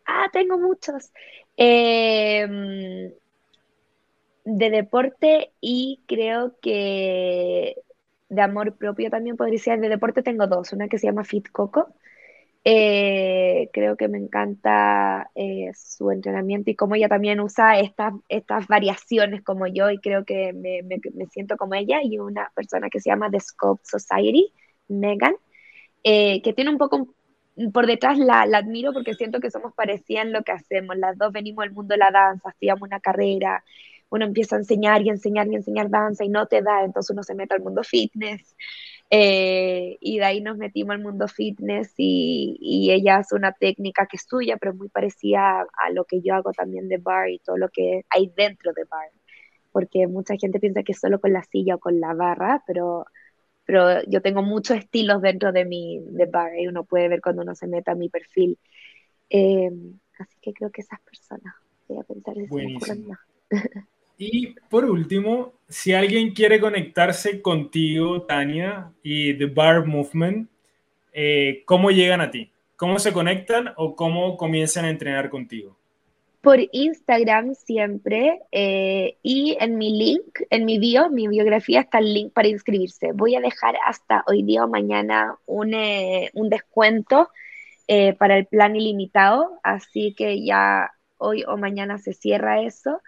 Ah, 0.05 0.29
tengo 0.31 0.57
muchos. 0.57 1.11
Em, 1.57 3.11
de 4.45 4.69
deporte 4.69 5.51
y 5.59 6.01
creo 6.07 6.55
que 6.61 7.75
de 8.29 8.41
amor 8.41 8.77
propio 8.77 9.09
también 9.09 9.35
podría 9.35 9.59
ser. 9.59 9.79
De 9.81 9.89
deporte 9.89 10.21
tengo 10.21 10.47
dos, 10.47 10.71
una 10.73 10.87
que 10.87 10.99
se 10.99 11.07
llama 11.07 11.23
Fit 11.23 11.49
Coco. 11.51 11.93
Eh, 12.67 13.69
creo 13.73 13.95
que 13.95 14.07
me 14.07 14.17
encanta 14.17 15.29
eh, 15.35 15.69
su 15.75 16.09
entrenamiento 16.09 16.71
y 16.71 16.75
cómo 16.75 16.95
ella 16.95 17.07
también 17.07 17.39
usa 17.39 17.79
estas, 17.79 18.13
estas 18.27 18.67
variaciones 18.67 19.43
como 19.43 19.67
yo 19.67 19.91
y 19.91 19.99
creo 19.99 20.25
que 20.25 20.51
me, 20.51 20.81
me, 20.81 21.27
siento 21.27 21.57
como 21.57 21.75
ella 21.75 21.99
y 22.03 22.17
una 22.17 22.51
persona 22.55 22.89
que 22.89 22.99
se 22.99 23.11
llama 23.11 23.29
The 23.29 23.39
Scope 23.39 23.83
Society, 23.85 24.51
Megan, 24.87 25.35
eh, 26.03 26.41
que 26.41 26.53
tiene 26.53 26.71
un 26.71 26.79
poco 26.79 27.07
por 27.73 27.87
detrás 27.87 28.17
la, 28.17 28.41
admiro 28.41 28.93
porque 28.93 29.13
siento 29.13 29.39
que 29.39 29.51
somos 29.51 29.73
parecidas 29.73 30.25
en 30.25 30.33
lo 30.33 30.43
que 30.43 30.51
hacemos. 30.51 30.97
Las 30.97 31.17
dos 31.17 31.31
venimos 31.31 31.63
del 31.63 31.73
mundo 31.73 31.93
de 31.93 31.99
la 31.99 32.11
danza, 32.11 32.49
hacíamos 32.49 32.81
una 32.83 32.99
carrera, 32.99 33.63
uno 34.09 34.25
empieza 34.25 34.55
a 34.55 34.59
enseñar 34.59 35.01
y 35.01 35.09
enseñar 35.09 35.47
y 35.47 35.55
enseñar 35.55 35.89
danza 35.89 36.23
y 36.23 36.29
no 36.29 36.47
te 36.47 36.61
da, 36.61 36.83
entonces 36.83 37.11
uno 37.11 37.23
se 37.23 37.35
mete 37.35 37.55
al 37.55 37.61
mundo 37.61 37.83
fitness. 37.83 38.55
Eh, 39.11 39.97
y 40.01 40.17
de 40.17 40.25
ahí 40.25 40.41
nos 40.41 40.57
metimos 40.57 40.95
al 40.95 41.01
mundo 41.01 41.27
fitness 41.27 41.93
y, 41.97 42.89
ella 42.91 43.17
hace 43.17 43.35
una 43.35 43.51
técnica 43.51 44.07
que 44.07 44.17
es 44.17 44.25
suya, 44.27 44.57
pero 44.57 44.73
muy 44.73 44.89
parecida 44.89 45.61
a, 45.61 45.89
lo 45.91 46.05
que 46.05 46.21
yo 46.21 46.35
hago 46.35 46.51
también 46.53 46.87
de 46.89 46.97
bar 46.97 47.29
y 47.29 47.39
todo 47.39 47.57
lo 47.57 47.69
que 47.69 48.05
hay 48.09 48.31
dentro 48.35 48.73
de 48.73 48.83
bar. 48.85 49.09
Porque 49.71 50.07
mucha 50.07 50.35
gente 50.37 50.59
piensa 50.59 50.83
que 50.83 50.93
es 50.93 50.99
solo 50.99 51.19
con 51.19 51.33
la 51.33 51.43
silla 51.43 51.75
o 51.75 51.79
con 51.79 51.99
la 51.99 52.13
barra, 52.13 52.63
pero, 52.67 53.05
pero 53.65 54.03
yo 54.03 54.21
tengo 54.21 54.41
muchos 54.41 54.77
estilos 54.77 55.21
dentro 55.21 55.51
de 55.51 55.65
mi 55.65 55.99
de 55.99 56.25
bar 56.25 56.51
y 56.57 56.67
uno 56.67 56.83
puede 56.83 57.09
ver 57.09 57.21
cuando 57.21 57.41
uno 57.41 57.55
se 57.55 57.67
mete 57.67 57.91
a 57.91 57.95
mi 57.95 58.09
perfil. 58.09 58.57
Eh, 59.29 59.71
así 60.19 60.37
que 60.41 60.53
creo 60.53 60.71
que 60.71 60.81
esas 60.81 61.01
personas, 61.01 61.53
voy 61.87 61.99
a 61.99 62.03
pensar 62.03 62.35
si 62.35 63.13
Y 64.17 64.55
por 64.69 64.85
último, 64.85 65.53
si 65.67 65.93
alguien 65.93 66.33
quiere 66.33 66.61
conectarse 66.61 67.41
contigo, 67.41 68.21
Tania, 68.21 68.93
y 69.03 69.33
The 69.33 69.47
Bar 69.47 69.85
Movement, 69.85 70.49
eh, 71.11 71.63
¿cómo 71.65 71.91
llegan 71.91 72.21
a 72.21 72.31
ti? 72.31 72.51
¿Cómo 72.77 72.99
se 72.99 73.11
conectan 73.11 73.73
o 73.75 73.95
cómo 73.95 74.37
comienzan 74.37 74.85
a 74.85 74.89
entrenar 74.89 75.29
contigo? 75.29 75.77
Por 76.45 76.59
Instagram 76.71 77.55
siempre 77.55 78.39
eh, 78.51 79.17
y 79.21 79.57
en 79.59 79.77
mi 79.77 79.97
link, 79.97 80.41
en 80.49 80.63
mi 80.63 80.79
bio, 80.79 81.09
mi 81.09 81.27
biografía 81.27 81.81
está 81.81 81.97
el 81.97 82.13
link 82.13 82.31
para 82.33 82.47
inscribirse. 82.47 83.11
Voy 83.13 83.35
a 83.35 83.41
dejar 83.41 83.75
hasta 83.85 84.23
hoy 84.27 84.43
día 84.43 84.63
o 84.63 84.69
mañana 84.69 85.37
un, 85.45 85.73
eh, 85.73 86.29
un 86.33 86.49
descuento 86.49 87.29
para 88.17 88.37
el 88.37 88.47
plan 88.47 88.75
ilimitado, 88.75 89.59
así 89.61 90.15
que 90.17 90.43
ya 90.43 90.89
hoy 91.17 91.43
o 91.47 91.57
mañana 91.57 91.97
se 91.97 92.13
cierra 92.13 92.61
eso. 92.61 93.01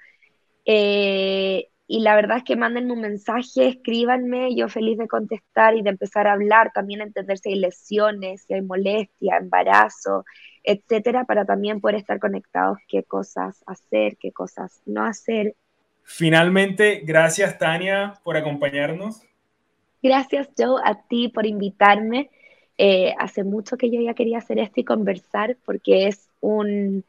Eh, 0.65 1.69
y 1.89 2.02
la 2.02 2.15
verdad 2.15 2.38
es 2.38 2.43
que 2.43 2.58
mándenme 2.58 2.91
un 2.91 3.02
mensaje, 3.02 3.69
escríbanme, 3.69 4.54
yo 4.54 4.67
feliz 4.67 4.97
de 4.97 5.08
contestar 5.08 5.78
y 5.78 5.82
de 5.82 5.91
empezar 5.91 6.28
a 6.28 6.34
hablar, 6.34 6.71
también 6.73 7.00
entender 7.00 7.38
si 7.38 7.50
hay 7.50 7.60
lesiones, 7.60 8.43
si 8.43 8.54
hay 8.54 8.62
molestia, 8.62 9.38
embarazo, 9.38 10.26
etcétera, 10.67 11.23
para 11.23 11.45
también 11.45 11.80
poder 11.80 11.95
estar 11.95 12.19
conectados, 12.19 12.77
qué 12.89 13.01
cosas 13.01 13.63
hacer, 13.65 14.17
qué 14.17 14.34
cosas 14.34 14.82
no 14.86 15.06
hacer. 15.06 15.56
Finalmente, 16.03 17.01
gracias 17.06 17.58
Tania 17.58 18.19
por 18.23 18.36
acompañarnos. 18.36 19.21
Gracias 20.03 20.49
Joe 20.58 20.82
a 20.84 21.01
ti 21.08 21.30
por 21.30 21.45
invitarme. 21.45 22.30
Eh, 22.77 23.15
hace 23.17 23.45
mucho 23.45 23.77
que 23.77 23.89
yo 23.89 24.01
ya 24.01 24.13
quería 24.13 24.39
hacer 24.39 24.60
esto 24.60 24.82
y 24.82 24.84
conversar 24.84 25.56
porque 25.65 26.08
es 26.08 26.27
un, 26.41 27.06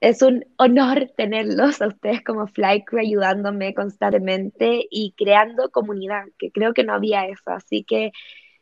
es 0.00 0.22
un 0.22 0.46
honor 0.56 1.12
tenerlos 1.14 1.82
a 1.82 1.88
ustedes 1.88 2.24
como 2.24 2.46
Fly 2.46 2.84
Crew 2.84 3.00
ayudándome 3.00 3.74
constantemente 3.74 4.86
y 4.90 5.12
creando 5.18 5.70
comunidad, 5.70 6.24
que 6.38 6.50
creo 6.50 6.72
que 6.72 6.82
no 6.82 6.94
había 6.94 7.26
eso. 7.26 7.50
Así 7.50 7.84
que 7.84 8.12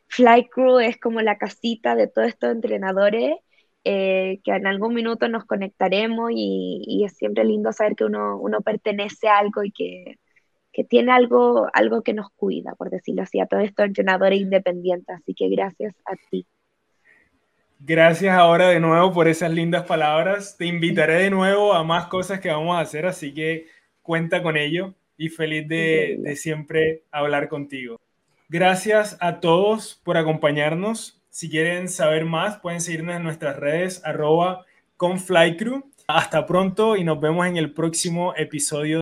Fly 0.07 0.49
Crew 0.49 0.79
es 0.79 0.99
como 0.99 1.21
la 1.21 1.37
casita 1.37 1.95
de 1.95 2.07
todos 2.07 2.27
estos 2.27 2.51
entrenadores 2.51 3.37
eh, 3.85 4.39
que 4.45 4.51
en 4.51 4.65
algún 4.65 4.93
minuto 4.93 5.27
nos 5.27 5.43
conectaremos 5.45 6.31
y, 6.33 7.03
es 7.05 7.17
siempre 7.17 7.43
lindo 7.43 7.73
saber 7.73 7.95
que 7.95 8.05
uno, 8.05 8.37
uno 8.37 8.61
pertenece 8.61 9.27
a 9.27 9.39
algo 9.39 9.63
y 9.63 9.71
que, 9.71 10.19
que, 10.71 10.85
tiene 10.85 11.11
algo, 11.11 11.67
algo 11.73 12.01
que 12.01 12.13
nos 12.13 12.29
cuida, 12.31 12.75
por 12.75 12.89
decirlo 12.89 13.23
así, 13.23 13.41
a 13.41 13.45
todos 13.45 13.63
estos 13.63 13.85
entrenadores 13.85 14.39
independientes. 14.39 15.15
Así 15.15 15.33
que 15.33 15.49
gracias 15.49 15.93
a 16.05 16.15
ti. 16.29 16.45
Gracias 17.79 18.33
ahora 18.33 18.69
de 18.69 18.79
nuevo 18.79 19.11
por 19.11 19.27
esas 19.27 19.51
lindas 19.51 19.83
palabras. 19.83 20.55
Te 20.57 20.65
invitaré 20.65 21.15
de 21.15 21.29
nuevo 21.29 21.73
a 21.73 21.83
más 21.83 22.07
cosas 22.07 22.39
que 22.39 22.49
vamos 22.49 22.77
a 22.77 22.79
hacer, 22.79 23.05
así 23.05 23.33
que 23.33 23.67
cuenta 24.01 24.41
con 24.41 24.55
ello 24.55 24.93
y 25.17 25.27
feliz 25.27 25.67
de, 25.67 26.15
de 26.19 26.35
siempre 26.37 27.03
hablar 27.11 27.49
contigo. 27.49 27.99
Gracias 28.47 29.17
a 29.19 29.41
todos 29.41 29.99
por 30.05 30.15
acompañarnos. 30.15 31.22
Si 31.35 31.49
quieren 31.49 31.89
saber 31.89 32.25
más, 32.25 32.59
pueden 32.59 32.79
seguirnos 32.79 33.15
en 33.15 33.23
nuestras 33.23 33.57
redes 33.57 34.05
arroba 34.05 34.67
conflycrew. 34.97 35.81
Hasta 36.07 36.45
pronto 36.45 36.95
y 36.95 37.03
nos 37.03 37.19
vemos 37.19 37.47
en 37.47 37.57
el 37.57 37.73
próximo 37.73 38.35
episodio. 38.37 39.01